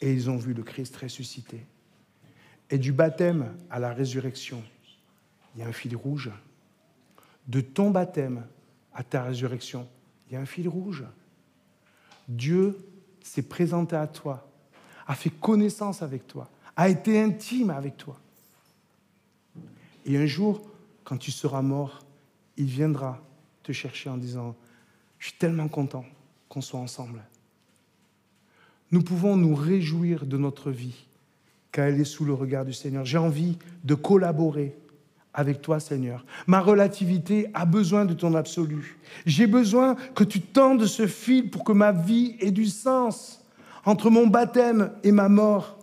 Et 0.01 0.13
ils 0.13 0.31
ont 0.31 0.37
vu 0.37 0.55
le 0.55 0.63
Christ 0.63 0.97
ressuscité. 0.97 1.61
Et 2.71 2.79
du 2.79 2.93
baptême 2.93 3.53
à 3.71 3.79
la 3.79 3.93
résurrection, 3.93 4.63
il 5.55 5.61
y 5.61 5.65
a 5.65 5.67
un 5.67 5.73
fil 5.73 5.95
rouge. 5.97 6.31
De 7.51 7.61
ton 7.61 7.91
baptême 7.91 8.47
à 8.95 9.03
ta 9.03 9.25
résurrection, 9.25 9.89
il 10.29 10.35
y 10.35 10.37
a 10.37 10.41
un 10.41 10.47
fil 10.47 10.69
rouge. 10.69 11.05
Dieu 12.29 12.79
s'est 13.23 13.43
présenté 13.43 13.97
à 13.97 14.07
toi, 14.07 14.49
a 15.09 15.17
fait 15.17 15.31
connaissance 15.31 16.01
avec 16.01 16.29
toi, 16.29 16.49
a 16.77 16.89
été 16.89 17.21
intime 17.21 17.71
avec 17.71 17.97
toi. 17.97 18.21
Et 20.07 20.17
un 20.17 20.27
jour, 20.27 20.63
quand 21.03 21.17
tu 21.17 21.33
seras 21.33 21.61
mort, 21.61 22.05
il 22.57 22.67
viendra 22.67 23.21
te 23.65 23.73
chercher 23.73 24.11
en 24.11 24.17
disant, 24.17 24.55
je 25.19 25.29
suis 25.29 25.39
tellement 25.39 25.67
content 25.67 26.05
qu'on 26.49 26.61
soit 26.61 26.79
ensemble. 26.79 27.21
Nous 28.93 29.03
pouvons 29.03 29.37
nous 29.37 29.57
réjouir 29.57 30.25
de 30.25 30.37
notre 30.37 30.71
vie 30.71 31.07
car 31.73 31.87
elle 31.87 32.01
est 32.01 32.05
sous 32.05 32.25
le 32.25 32.33
regard 32.33 32.65
du 32.65 32.73
Seigneur. 32.73 33.05
J'ai 33.05 33.19
envie 33.19 33.59
de 33.85 33.95
collaborer 33.95 34.77
avec 35.33 35.63
toi, 35.63 35.81
Seigneur. 35.81 36.25
Ma 36.47 36.61
relativité 36.61 37.49
a 37.55 37.65
besoin 37.65 38.05
de 38.05 38.15
ton 38.15 38.35
absolu. 38.35 38.99
J'ai 39.27 39.47
besoin 39.47 39.95
que 40.15 40.25
tu 40.25 40.41
tendes 40.41 40.87
ce 40.87 41.07
fil 41.07 41.51
pour 41.51 41.65
que 41.65 41.73
ma 41.73 41.93
vie 41.93 42.37
ait 42.41 42.51
du 42.51 42.67
sens 42.67 43.45
entre 43.85 44.11
mon 44.11 44.27
baptême 44.27 44.93
et 45.03 45.13
ma 45.13 45.29
mort, 45.29 45.79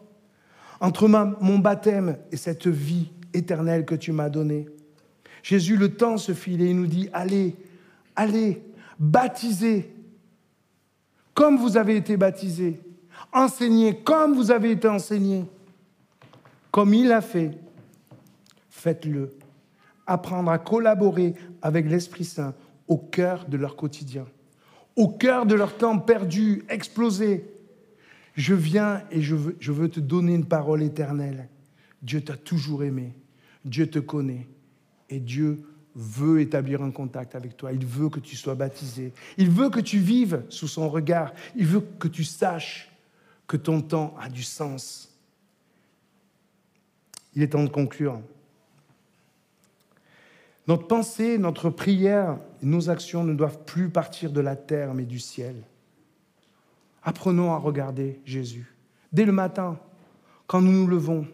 entre 0.80 1.08
mon 1.08 1.60
baptême 1.60 2.18
et 2.32 2.38
cette 2.38 2.68
vie 2.68 3.10
éternelle 3.34 3.86
que 3.86 3.96
tu 3.96 4.12
m'as 4.12 4.30
donnée. 4.30 4.68
Jésus 5.44 5.78
le 5.78 5.96
tend 5.96 6.18
ce 6.18 6.34
fil 6.34 6.62
et 6.62 6.70
il 6.70 6.76
nous 6.76 6.88
dit, 6.88 7.10
allez, 7.14 7.56
allez, 8.16 8.62
baptisez 9.00 9.94
comme 11.38 11.58
vous 11.58 11.78
avez 11.78 11.96
été 11.96 12.18
baptisés, 12.18 12.80
enseignez 13.32 13.96
comme 14.00 14.34
vous 14.34 14.50
avez 14.50 14.72
été 14.72 14.88
enseignés, 14.88 15.46
comme 16.72 16.96
il 16.96 17.12
a 17.12 17.22
fait, 17.22 17.52
faites-le. 18.72 19.37
Apprendre 20.08 20.50
à 20.50 20.58
collaborer 20.58 21.36
avec 21.62 21.88
l'Esprit 21.90 22.26
Saint 22.26 22.56
au 22.88 22.98
cœur 22.98 23.46
de 23.48 23.58
leur 23.58 23.76
quotidien, 23.76 24.26
au 24.96 25.10
cœur 25.10 25.46
de 25.46 25.54
leur 25.54 25.78
temps 25.78 26.00
perdu, 26.00 26.64
explosé. 26.70 27.46
Je 28.34 28.54
viens 28.54 29.04
et 29.12 29.22
je 29.22 29.36
veux, 29.36 29.90
te 29.90 30.00
donner 30.00 30.34
une 30.34 30.46
parole 30.46 30.82
éternelle. 30.82 31.50
Dieu 32.02 32.22
t'a 32.22 32.38
toujours 32.38 32.84
aimé, 32.84 33.14
Dieu 33.66 33.90
te 33.90 34.00
connaît 34.00 34.48
et 35.10 35.20
Dieu 35.20 35.64
veut 35.96 36.42
établir 36.42 36.84
un 36.84 36.92
contact 36.92 37.36
avec 37.36 37.58
toi. 37.58 37.74
Il 37.74 37.86
veut 37.86 38.10
que 38.10 38.20
tu 38.20 38.36
sois 38.36 38.54
baptisé. 38.54 39.14
Il 39.38 39.50
veut 39.50 39.70
que 39.70 39.80
tu 39.80 39.98
vives 39.98 40.44
sous 40.50 40.68
son 40.68 40.90
regard. 40.90 41.34
Il 41.56 41.66
veut 41.66 41.82
que 41.82 42.08
tu 42.08 42.24
saches 42.24 42.92
que 43.48 43.58
ton 43.58 43.82
temps 43.82 44.16
a 44.20 44.30
du 44.30 44.44
sens. 44.44 45.12
Il 47.36 47.42
est 47.42 47.48
temps 47.48 47.64
de 47.64 47.70
conclure. 47.70 48.22
Notre 50.68 50.88
pensée, 50.88 51.38
notre 51.38 51.70
prière, 51.70 52.38
nos 52.62 52.90
actions 52.90 53.24
ne 53.24 53.34
doivent 53.34 53.64
plus 53.64 53.90
partir 53.90 54.32
de 54.32 54.42
la 54.42 54.56
terre, 54.56 54.94
mais 54.94 55.06
du 55.06 55.20
ciel. 55.20 55.56
Apprenons 57.04 57.54
à 57.54 57.58
regarder 57.58 58.20
Jésus. 58.26 58.76
Dès 59.14 59.24
le 59.24 59.32
matin, 59.32 59.80
quand 60.46 60.62
nous 60.62 60.74
nous 60.74 60.88
levons, 60.88 61.26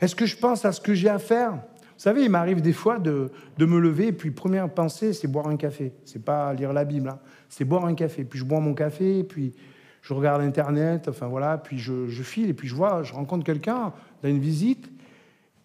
est-ce 0.00 0.16
que 0.16 0.26
je 0.26 0.36
pense 0.36 0.64
à 0.64 0.72
ce 0.72 0.80
que 0.80 0.94
j'ai 0.94 1.08
à 1.08 1.18
faire? 1.18 1.52
Vous 1.52 2.04
savez, 2.04 2.24
il 2.24 2.30
m'arrive 2.30 2.60
des 2.60 2.72
fois 2.72 2.98
de, 2.98 3.30
me 3.58 3.78
lever, 3.78 4.08
et 4.08 4.12
puis 4.12 4.30
première 4.32 4.68
pensée, 4.68 5.12
c'est 5.12 5.28
boire 5.28 5.46
un 5.46 5.56
café. 5.56 5.92
C'est 6.04 6.24
pas 6.24 6.52
lire 6.54 6.72
la 6.72 6.84
Bible, 6.84 7.08
hein. 7.08 7.18
c'est 7.48 7.64
boire 7.64 7.84
un 7.84 7.94
café. 7.94 8.24
Puis 8.24 8.40
je 8.40 8.44
bois 8.44 8.60
mon 8.60 8.74
café, 8.74 9.22
puis 9.22 9.54
je 10.02 10.12
regarde 10.12 10.42
Internet, 10.42 11.08
enfin 11.08 11.26
voilà, 11.26 11.58
puis 11.58 11.78
je, 11.78 12.08
je 12.08 12.22
file, 12.22 12.50
et 12.50 12.54
puis 12.54 12.68
je 12.68 12.74
vois, 12.74 13.02
je 13.02 13.12
rencontre 13.12 13.44
quelqu'un 13.44 13.92
dans 14.22 14.28
une 14.28 14.38
visite, 14.38 14.90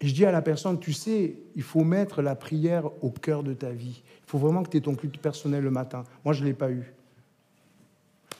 je 0.08 0.14
dis 0.14 0.26
à 0.26 0.32
la 0.32 0.42
personne, 0.42 0.78
tu 0.78 0.92
sais, 0.92 1.38
il 1.54 1.62
faut 1.62 1.84
mettre 1.84 2.20
la 2.20 2.34
prière 2.34 2.90
au 3.02 3.10
cœur 3.10 3.42
de 3.42 3.54
ta 3.54 3.70
vie. 3.70 4.02
Il 4.06 4.30
faut 4.30 4.38
vraiment 4.38 4.62
que 4.62 4.70
tu 4.70 4.76
aies 4.76 4.80
ton 4.80 4.94
culte 4.94 5.18
personnel 5.18 5.62
le 5.62 5.70
matin. 5.70 6.04
Moi, 6.24 6.34
je 6.34 6.42
ne 6.42 6.46
l'ai 6.46 6.54
pas 6.54 6.70
eu. 6.70 6.92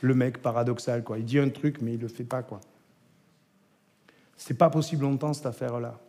Le 0.00 0.14
mec 0.14 0.42
paradoxal, 0.42 1.02
quoi. 1.04 1.18
Il 1.18 1.24
dit 1.24 1.38
un 1.38 1.48
truc, 1.48 1.80
mais 1.80 1.92
il 1.92 1.96
ne 1.96 2.02
le 2.02 2.08
fait 2.08 2.24
pas, 2.24 2.42
quoi. 2.42 2.60
C'est 4.36 4.58
pas 4.58 4.68
possible 4.68 5.04
longtemps, 5.04 5.32
cette 5.32 5.46
affaire-là. 5.46 6.00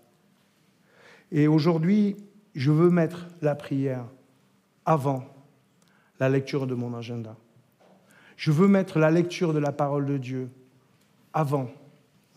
Et 1.31 1.47
aujourd'hui, 1.47 2.17
je 2.53 2.71
veux 2.71 2.89
mettre 2.89 3.27
la 3.41 3.55
prière 3.55 4.05
avant 4.85 5.23
la 6.19 6.29
lecture 6.29 6.67
de 6.67 6.75
mon 6.75 6.93
agenda. 6.93 7.35
Je 8.35 8.51
veux 8.51 8.67
mettre 8.67 8.99
la 8.99 9.11
lecture 9.11 9.53
de 9.53 9.59
la 9.59 9.71
parole 9.71 10.05
de 10.05 10.17
Dieu 10.17 10.49
avant 11.33 11.69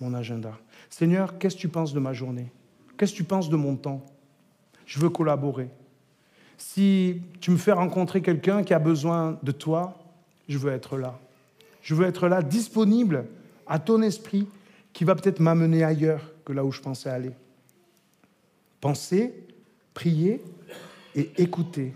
mon 0.00 0.14
agenda. 0.14 0.58
Seigneur, 0.90 1.38
qu'est-ce 1.38 1.56
que 1.56 1.60
tu 1.60 1.68
penses 1.68 1.92
de 1.92 2.00
ma 2.00 2.12
journée? 2.12 2.52
Qu'est-ce 2.98 3.12
que 3.12 3.18
tu 3.18 3.24
penses 3.24 3.48
de 3.48 3.56
mon 3.56 3.76
temps? 3.76 4.04
Je 4.84 4.98
veux 4.98 5.08
collaborer. 5.08 5.70
Si 6.56 7.22
tu 7.40 7.52
me 7.52 7.56
fais 7.56 7.72
rencontrer 7.72 8.20
quelqu'un 8.20 8.64
qui 8.64 8.74
a 8.74 8.80
besoin 8.80 9.38
de 9.42 9.52
toi, 9.52 9.96
je 10.48 10.58
veux 10.58 10.72
être 10.72 10.98
là. 10.98 11.18
Je 11.80 11.94
veux 11.94 12.06
être 12.06 12.28
là, 12.28 12.42
disponible 12.42 13.26
à 13.66 13.78
ton 13.78 14.02
esprit 14.02 14.48
qui 14.92 15.04
va 15.04 15.14
peut-être 15.14 15.38
m'amener 15.38 15.84
ailleurs 15.84 16.32
que 16.44 16.52
là 16.52 16.64
où 16.64 16.72
je 16.72 16.80
pensais 16.80 17.08
aller. 17.08 17.32
Penser, 18.80 19.32
prier 19.94 20.42
et 21.14 21.30
écouter. 21.38 21.94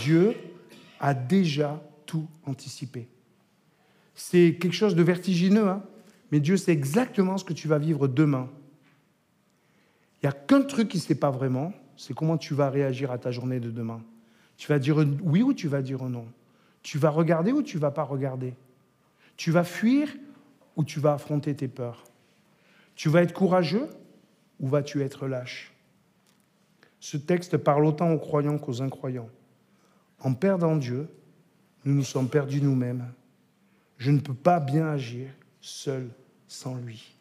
Dieu 0.00 0.34
a 0.98 1.14
déjà 1.14 1.80
tout 2.04 2.26
anticipé. 2.44 3.08
C'est 4.14 4.56
quelque 4.60 4.74
chose 4.74 4.96
de 4.96 5.02
vertigineux, 5.02 5.68
hein 5.68 5.82
mais 6.30 6.40
Dieu 6.40 6.56
sait 6.56 6.72
exactement 6.72 7.38
ce 7.38 7.44
que 7.44 7.52
tu 7.52 7.68
vas 7.68 7.78
vivre 7.78 8.06
demain. 8.08 8.48
Il 10.22 10.26
n'y 10.26 10.28
a 10.28 10.32
qu'un 10.32 10.62
truc 10.62 10.88
qui 10.88 10.98
ne 10.98 11.02
sait 11.02 11.14
pas 11.14 11.30
vraiment, 11.30 11.72
c'est 11.96 12.14
comment 12.14 12.36
tu 12.36 12.54
vas 12.54 12.70
réagir 12.70 13.10
à 13.10 13.18
ta 13.18 13.30
journée 13.30 13.60
de 13.60 13.70
demain. 13.70 14.02
Tu 14.56 14.68
vas 14.68 14.78
dire 14.78 14.98
oui 15.22 15.42
ou 15.42 15.54
tu 15.54 15.68
vas 15.68 15.82
dire 15.82 16.02
non. 16.04 16.26
Tu 16.82 16.98
vas 16.98 17.10
regarder 17.10 17.52
ou 17.52 17.62
tu 17.62 17.78
vas 17.78 17.90
pas 17.90 18.02
regarder. 18.02 18.54
Tu 19.36 19.50
vas 19.50 19.64
fuir 19.64 20.08
ou 20.76 20.84
tu 20.84 21.00
vas 21.00 21.14
affronter 21.14 21.54
tes 21.54 21.68
peurs. 21.68 22.04
Tu 22.94 23.08
vas 23.08 23.22
être 23.22 23.32
courageux 23.32 23.88
ou 24.58 24.68
vas-tu 24.68 25.02
être 25.02 25.26
lâche? 25.26 25.72
Ce 27.00 27.16
texte 27.16 27.56
parle 27.56 27.86
autant 27.86 28.12
aux 28.12 28.18
croyants 28.18 28.58
qu'aux 28.58 28.82
incroyants. 28.82 29.30
En 30.20 30.34
perdant 30.34 30.76
Dieu, 30.76 31.08
nous 31.86 31.94
nous 31.94 32.04
sommes 32.04 32.28
perdus 32.28 32.60
nous-mêmes. 32.60 33.10
Je 33.96 34.10
ne 34.10 34.20
peux 34.20 34.34
pas 34.34 34.60
bien 34.60 34.86
agir 34.86 35.30
seul 35.62 36.10
sans 36.46 36.76
lui. 36.76 37.16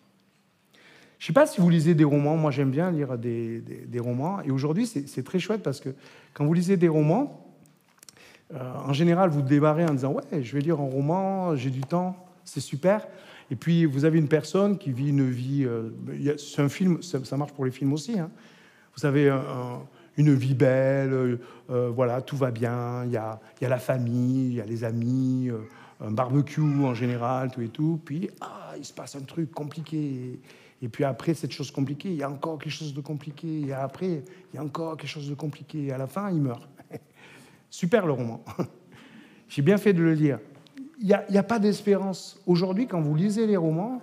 Je 1.19 1.25
ne 1.25 1.27
sais 1.27 1.33
pas 1.33 1.45
si 1.45 1.59
vous 1.59 1.69
lisez 1.69 1.95
des 1.95 2.05
romans, 2.05 2.37
moi 2.37 2.49
j'aime 2.49 2.71
bien 2.71 2.91
lire 2.91 3.17
des, 3.17 3.61
romans, 3.99 4.41
et 4.41 4.51
aujourd'hui 4.51 4.87
c'est 4.87 5.23
très 5.23 5.37
chouette 5.37 5.61
parce 5.61 5.81
que 5.81 5.89
quand 6.33 6.45
vous 6.45 6.53
lisez 6.53 6.77
des 6.77 6.87
romans, 6.87 7.45
euh, 8.53 8.73
en 8.85 8.93
général 8.93 9.29
vous 9.29 9.41
démarrez 9.41 9.85
en 9.85 9.93
disant 9.93 10.13
ouais 10.13 10.41
je 10.41 10.53
vais 10.53 10.61
lire 10.61 10.79
un 10.79 10.89
roman, 10.89 11.57
j'ai 11.57 11.71
du 11.71 11.81
temps, 11.81 12.15
c'est 12.45 12.61
super, 12.61 13.05
et 13.51 13.57
puis 13.57 13.83
vous 13.83 14.05
avez 14.05 14.17
une 14.17 14.29
personne 14.29 14.77
qui 14.77 14.93
vit 14.93 15.09
une 15.09 15.29
vie, 15.29 15.65
euh, 15.65 15.89
c'est 16.37 16.61
un 16.61 16.69
film, 16.69 17.03
ça, 17.03 17.35
marche 17.35 17.51
pour 17.51 17.65
les 17.65 17.71
films 17.71 17.91
aussi, 17.91 18.17
hein. 18.17 18.31
vous 18.95 19.05
avez 19.05 19.29
une 20.15 20.33
vie 20.33 20.55
belle, 20.55 21.39
euh, 21.69 21.91
voilà, 21.93 22.21
tout 22.21 22.37
va 22.37 22.51
bien, 22.51 23.03
il 23.03 23.11
y 23.11 23.17
a, 23.17 23.41
la 23.59 23.77
famille, 23.77 24.47
il 24.47 24.53
y 24.53 24.61
a 24.61 24.65
les 24.65 24.85
amis, 24.85 25.49
un 25.99 26.11
barbecue 26.11 26.61
en 26.61 26.93
général, 26.93 27.51
tout 27.51 27.61
et 27.61 27.67
tout, 27.67 27.99
puis 28.05 28.29
ah, 28.39 28.71
il 28.77 28.85
se 28.85 28.93
passe 28.93 29.17
un 29.17 29.21
truc 29.21 29.51
compliqué. 29.51 30.39
Puis 30.87 31.03
après 31.03 31.33
cette 31.33 31.51
chose 31.51 31.71
compliquée, 31.71 32.09
il 32.09 32.15
y 32.15 32.23
a 32.23 32.29
encore 32.29 32.57
quelque 32.57 32.71
chose 32.71 32.93
de 32.93 33.01
compliqué. 33.01 33.61
Et 33.67 33.73
après, 33.73 34.23
il 34.53 34.55
y 34.55 34.57
a 34.57 34.63
encore 34.63 34.95
quelque 34.95 35.09
chose 35.09 35.29
de 35.29 35.35
compliqué. 35.35 35.85
Et 35.85 35.91
à 35.91 35.97
la 35.97 36.07
fin, 36.07 36.31
il 36.31 36.41
meurt. 36.41 36.67
Super 37.69 38.05
le 38.05 38.13
roman. 38.13 38.43
J'ai 39.49 39.61
bien 39.61 39.77
fait 39.77 39.93
de 39.93 40.01
le 40.01 40.13
lire. 40.13 40.39
Il 41.01 41.07
n'y 41.07 41.13
a, 41.13 41.25
a, 41.33 41.43
pas 41.43 41.59
d'espérance. 41.59 42.41
Aujourd'hui, 42.45 42.87
quand 42.87 43.01
vous 43.01 43.15
lisez 43.15 43.45
les 43.45 43.57
romans, 43.57 44.01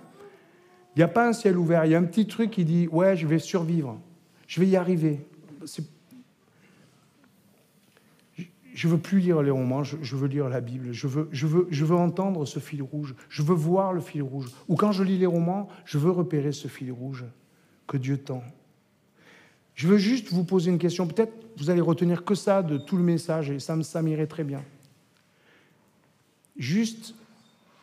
il 0.95 0.99
n'y 0.99 1.03
a 1.03 1.07
pas 1.07 1.27
un 1.27 1.33
ciel 1.33 1.57
ouvert. 1.57 1.85
Il 1.85 1.91
y 1.91 1.95
a 1.95 1.99
un 1.99 2.03
petit 2.03 2.27
truc 2.27 2.51
qui 2.51 2.65
dit 2.65 2.87
Ouais, 2.91 3.15
je 3.15 3.25
vais 3.25 3.39
survivre. 3.39 3.99
Je 4.47 4.59
vais 4.59 4.67
y 4.67 4.75
arriver. 4.75 5.25
Je 8.77 8.87
veux 8.87 8.99
plus 8.99 9.19
lire 9.19 9.41
les 9.41 9.49
romans, 9.49 9.83
je, 9.83 10.15
veux 10.15 10.27
lire 10.27 10.49
la 10.49 10.61
Bible. 10.61 10.93
Je 10.93 11.07
veux, 11.07 11.27
je, 11.31 11.47
veux, 11.47 11.67
je 11.71 11.83
veux 11.83 11.95
entendre 11.95 12.45
ce 12.45 12.59
fil 12.59 12.83
rouge. 12.83 13.15
Je 13.27 13.41
veux 13.41 13.55
voir 13.55 13.91
le 13.91 14.01
fil 14.01 14.21
rouge. 14.21 14.51
Ou 14.67 14.75
quand 14.75 14.91
je 14.91 15.01
lis 15.01 15.17
les 15.17 15.25
romans, 15.25 15.67
je 15.83 15.97
veux 15.97 16.11
repérer 16.11 16.51
ce 16.51 16.67
fil 16.67 16.91
rouge 16.91 17.25
que 17.87 17.97
Dieu 17.97 18.19
tend. 18.19 18.43
Je 19.73 19.87
veux 19.87 19.97
juste 19.97 20.31
vous 20.31 20.43
poser 20.43 20.69
une 20.69 20.77
question. 20.77 21.07
Peut-être 21.07 21.33
vous 21.57 21.71
allez 21.71 21.81
retenir 21.81 22.23
que 22.23 22.35
ça 22.35 22.61
de 22.61 22.77
tout 22.77 22.97
le 22.97 23.03
message 23.03 23.49
et 23.49 23.57
ça, 23.57 23.81
ça 23.81 24.03
m'irait 24.03 24.27
très 24.27 24.43
bien. 24.43 24.63
Juste 26.55 27.15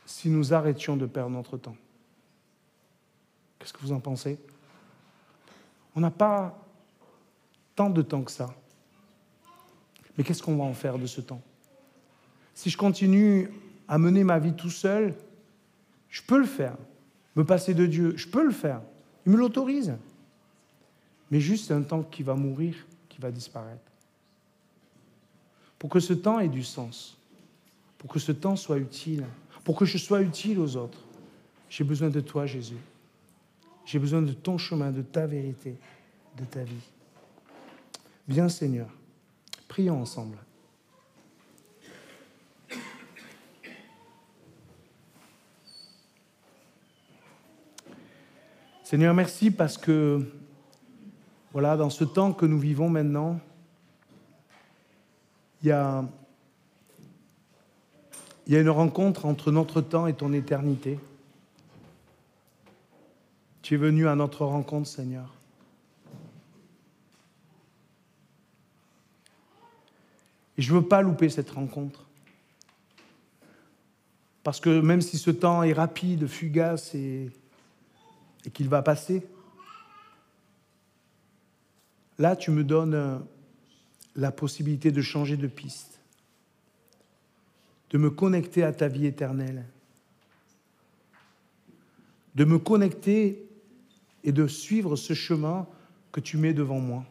si 0.07 0.29
nous 0.29 0.55
arrêtions 0.55 0.97
de 0.97 1.07
perdre 1.07 1.31
notre 1.31 1.57
temps. 1.57 1.77
Qu'est-ce 3.59 3.73
que 3.73 3.81
vous 3.81 3.91
en 3.91 3.99
pensez? 3.99 4.39
On 5.97 6.01
n'a 6.01 6.13
pas 6.13 6.57
tant 7.75 7.91
de 7.91 8.03
temps 8.03 8.23
que 8.23 8.31
ça. 8.31 8.55
Mais 10.17 10.25
qu'est-ce 10.25 10.43
qu'on 10.43 10.57
va 10.57 10.65
en 10.65 10.75
faire 10.75 10.99
de 10.99 11.07
ce 11.07 11.21
temps? 11.21 11.43
Si 12.55 12.71
je 12.71 12.77
continue 12.77 13.51
à 13.89 13.99
mener 13.99 14.25
ma 14.25 14.39
vie 14.39 14.55
tout 14.55 14.71
seul, 14.71 15.15
je 16.09 16.23
peux 16.23 16.39
le 16.39 16.47
faire. 16.47 16.77
Me 17.35 17.45
passer 17.45 17.75
de 17.75 17.87
Dieu, 17.87 18.17
je 18.17 18.29
peux 18.29 18.45
le 18.45 18.53
faire. 18.53 18.81
Il 19.27 19.33
me 19.33 19.37
l'autorise. 19.37 19.95
Mais 21.31 21.41
juste 21.41 21.73
un 21.73 21.83
temps 21.83 22.03
qui 22.03 22.23
va 22.23 22.35
mourir, 22.35 22.75
qui 23.09 23.21
va 23.21 23.31
disparaître. 23.33 23.91
pour 25.85 25.91
que 25.91 26.01
ce 26.01 26.15
temps 26.15 26.41
ait 26.41 26.49
du 26.49 26.65
sens, 26.65 27.19
pour 27.99 28.11
que 28.11 28.19
ce 28.19 28.33
temps 28.33 28.57
soit 28.57 28.79
utile, 28.79 29.27
pour 29.65 29.77
que 29.77 29.85
je 29.85 29.99
sois 29.99 30.23
utile 30.23 30.59
aux 30.59 30.77
autres. 30.77 31.05
J'ai 31.69 31.85
besoin 31.85 32.09
de 32.09 32.21
toi, 32.21 32.47
Jésus. 32.47 32.79
J'ai 33.85 33.99
besoin 33.99 34.23
de 34.23 34.33
ton 34.33 34.57
chemin, 34.57 34.91
de 34.91 35.03
ta 35.03 35.27
vérité, 35.27 35.77
de 36.39 36.45
ta 36.47 36.63
vie. 36.65 36.89
Viens, 38.29 38.49
Seigneur, 38.49 38.89
prions 39.75 40.01
ensemble. 40.01 40.39
Seigneur, 48.85 49.13
merci 49.15 49.51
parce 49.51 49.77
que, 49.77 50.31
voilà, 51.51 51.77
dans 51.77 51.91
ce 51.91 52.05
temps 52.05 52.33
que 52.33 52.47
nous 52.47 52.61
vivons 52.61 52.89
maintenant, 52.89 53.41
il 55.61 55.71
y 55.71 55.73
a, 55.73 56.05
il 58.47 58.53
y 58.53 58.57
a 58.57 58.61
une 58.61 58.71
rencontre 58.71 59.27
entre 59.27 59.51
notre 59.51 59.81
temps 59.81 60.07
et 60.07 60.15
ton 60.15 60.33
éternité. 60.33 61.01
Tu 63.63 63.75
es 63.75 63.79
venu 63.79 64.07
à 64.07 64.15
notre 64.15 64.45
rencontre, 64.45 64.87
Seigneur. 64.87 65.35
Et 70.57 70.63
je 70.63 70.73
ne 70.73 70.79
veux 70.79 70.87
pas 70.87 71.03
louper 71.03 71.29
cette 71.29 71.51
rencontre. 71.51 72.07
Parce 74.43 74.61
que 74.61 74.81
même 74.81 75.01
si 75.01 75.19
ce 75.19 75.31
temps 75.31 75.63
est 75.63 75.73
rapide, 75.73 76.27
fugace 76.27 76.95
et 76.95 77.31
et 78.45 78.51
qu'il 78.51 78.69
va 78.69 78.83
passer. 78.83 79.27
Là, 82.19 82.37
tu 82.37 82.51
me 82.51 82.63
donnes 82.63 82.95
euh, 82.95 83.19
la 84.15 84.31
possibilité 84.31 84.93
de 84.93 85.03
changer 85.03 85.37
de 85.37 85.47
piste, 85.47 86.01
de 87.91 87.99
me 87.99 88.11
connecter 88.11 88.63
à 88.63 88.73
ta 88.73 88.89
vie 88.89 89.07
éternelle, 89.07 89.65
de 92.35 92.45
me 92.45 92.59
connecter 92.59 93.49
et 94.23 94.33
de 94.33 94.47
suivre 94.47 94.97
ce 94.97 95.15
chemin 95.15 95.67
que 96.13 96.21
tu 96.21 96.37
mets 96.37 96.55
devant 96.55 96.79
moi. 96.79 97.05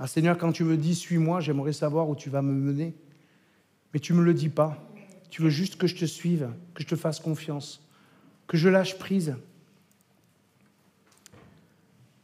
Ah 0.00 0.08
Seigneur, 0.08 0.36
quand 0.36 0.50
tu 0.50 0.64
me 0.64 0.76
dis 0.76 0.96
suis-moi, 0.96 1.38
j'aimerais 1.40 1.72
savoir 1.72 2.08
où 2.08 2.16
tu 2.16 2.28
vas 2.28 2.42
me 2.42 2.52
mener, 2.52 2.96
mais 3.94 4.00
tu 4.00 4.12
ne 4.12 4.18
me 4.18 4.24
le 4.24 4.34
dis 4.34 4.48
pas. 4.48 4.82
Tu 5.30 5.42
veux 5.42 5.50
juste 5.50 5.76
que 5.76 5.86
je 5.86 5.94
te 5.94 6.04
suive, 6.06 6.50
que 6.74 6.82
je 6.82 6.88
te 6.88 6.96
fasse 6.96 7.20
confiance, 7.20 7.86
que 8.48 8.56
je 8.56 8.68
lâche 8.68 8.98
prise 8.98 9.36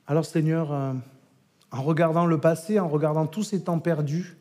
alors 0.06 0.24
Seigneur, 0.24 0.72
euh, 0.72 0.92
en 1.72 1.82
regardant 1.82 2.26
le 2.26 2.38
passé, 2.38 2.78
en 2.78 2.88
regardant 2.88 3.26
tous 3.26 3.42
ces 3.42 3.64
temps 3.64 3.80
perdus, 3.80 4.36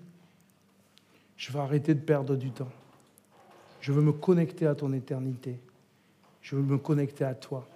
je 1.38 1.52
veux 1.52 1.60
arrêter 1.60 1.96
de 1.96 2.00
perdre 2.00 2.36
du 2.36 2.52
temps. 2.52 2.72
Je 3.82 3.92
veux 3.92 4.02
me 4.02 4.14
connecter 4.14 4.68
à 4.68 4.76
ton 4.76 4.94
éternité. 4.94 5.60
Je 6.42 6.56
veux 6.56 6.62
me 6.62 6.78
connecter 6.78 7.24
à 7.24 7.34
toi. 7.34 7.68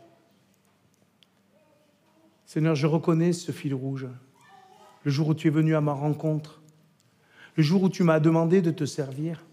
Seigneur, 2.45 2.75
je 2.75 2.87
reconnais 2.87 3.33
ce 3.33 3.51
fil 3.51 3.73
rouge. 3.73 4.07
Le 5.03 5.11
jour 5.11 5.29
où 5.29 5.33
tu 5.33 5.47
es 5.47 5.51
venu 5.51 5.75
à 5.75 5.81
ma 5.81 5.93
rencontre, 5.93 6.61
le 7.55 7.63
jour 7.63 7.83
où 7.83 7.89
tu 7.89 8.03
m'as 8.03 8.19
demandé 8.19 8.61
de 8.61 8.71
te 8.71 8.85
servir. 8.85 9.43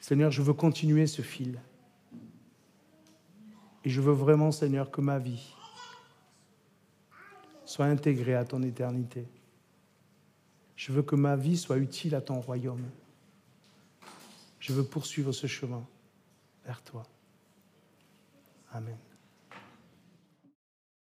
Seigneur, 0.00 0.30
je 0.30 0.42
veux 0.42 0.54
continuer 0.54 1.06
ce 1.06 1.22
fil. 1.22 1.58
Et 3.84 3.90
je 3.90 4.00
veux 4.00 4.12
vraiment, 4.12 4.52
Seigneur, 4.52 4.90
que 4.90 5.00
ma 5.00 5.18
vie 5.18 5.54
soit 7.64 7.86
intégré 7.86 8.34
à 8.34 8.44
ton 8.44 8.62
éternité. 8.62 9.26
Je 10.76 10.92
veux 10.92 11.02
que 11.02 11.16
ma 11.16 11.36
vie 11.36 11.56
soit 11.56 11.78
utile 11.78 12.14
à 12.14 12.20
ton 12.20 12.40
royaume. 12.40 12.84
Je 14.58 14.72
veux 14.72 14.84
poursuivre 14.84 15.32
ce 15.32 15.46
chemin 15.46 15.82
vers 16.64 16.82
toi. 16.82 17.04
Amen. 18.72 18.96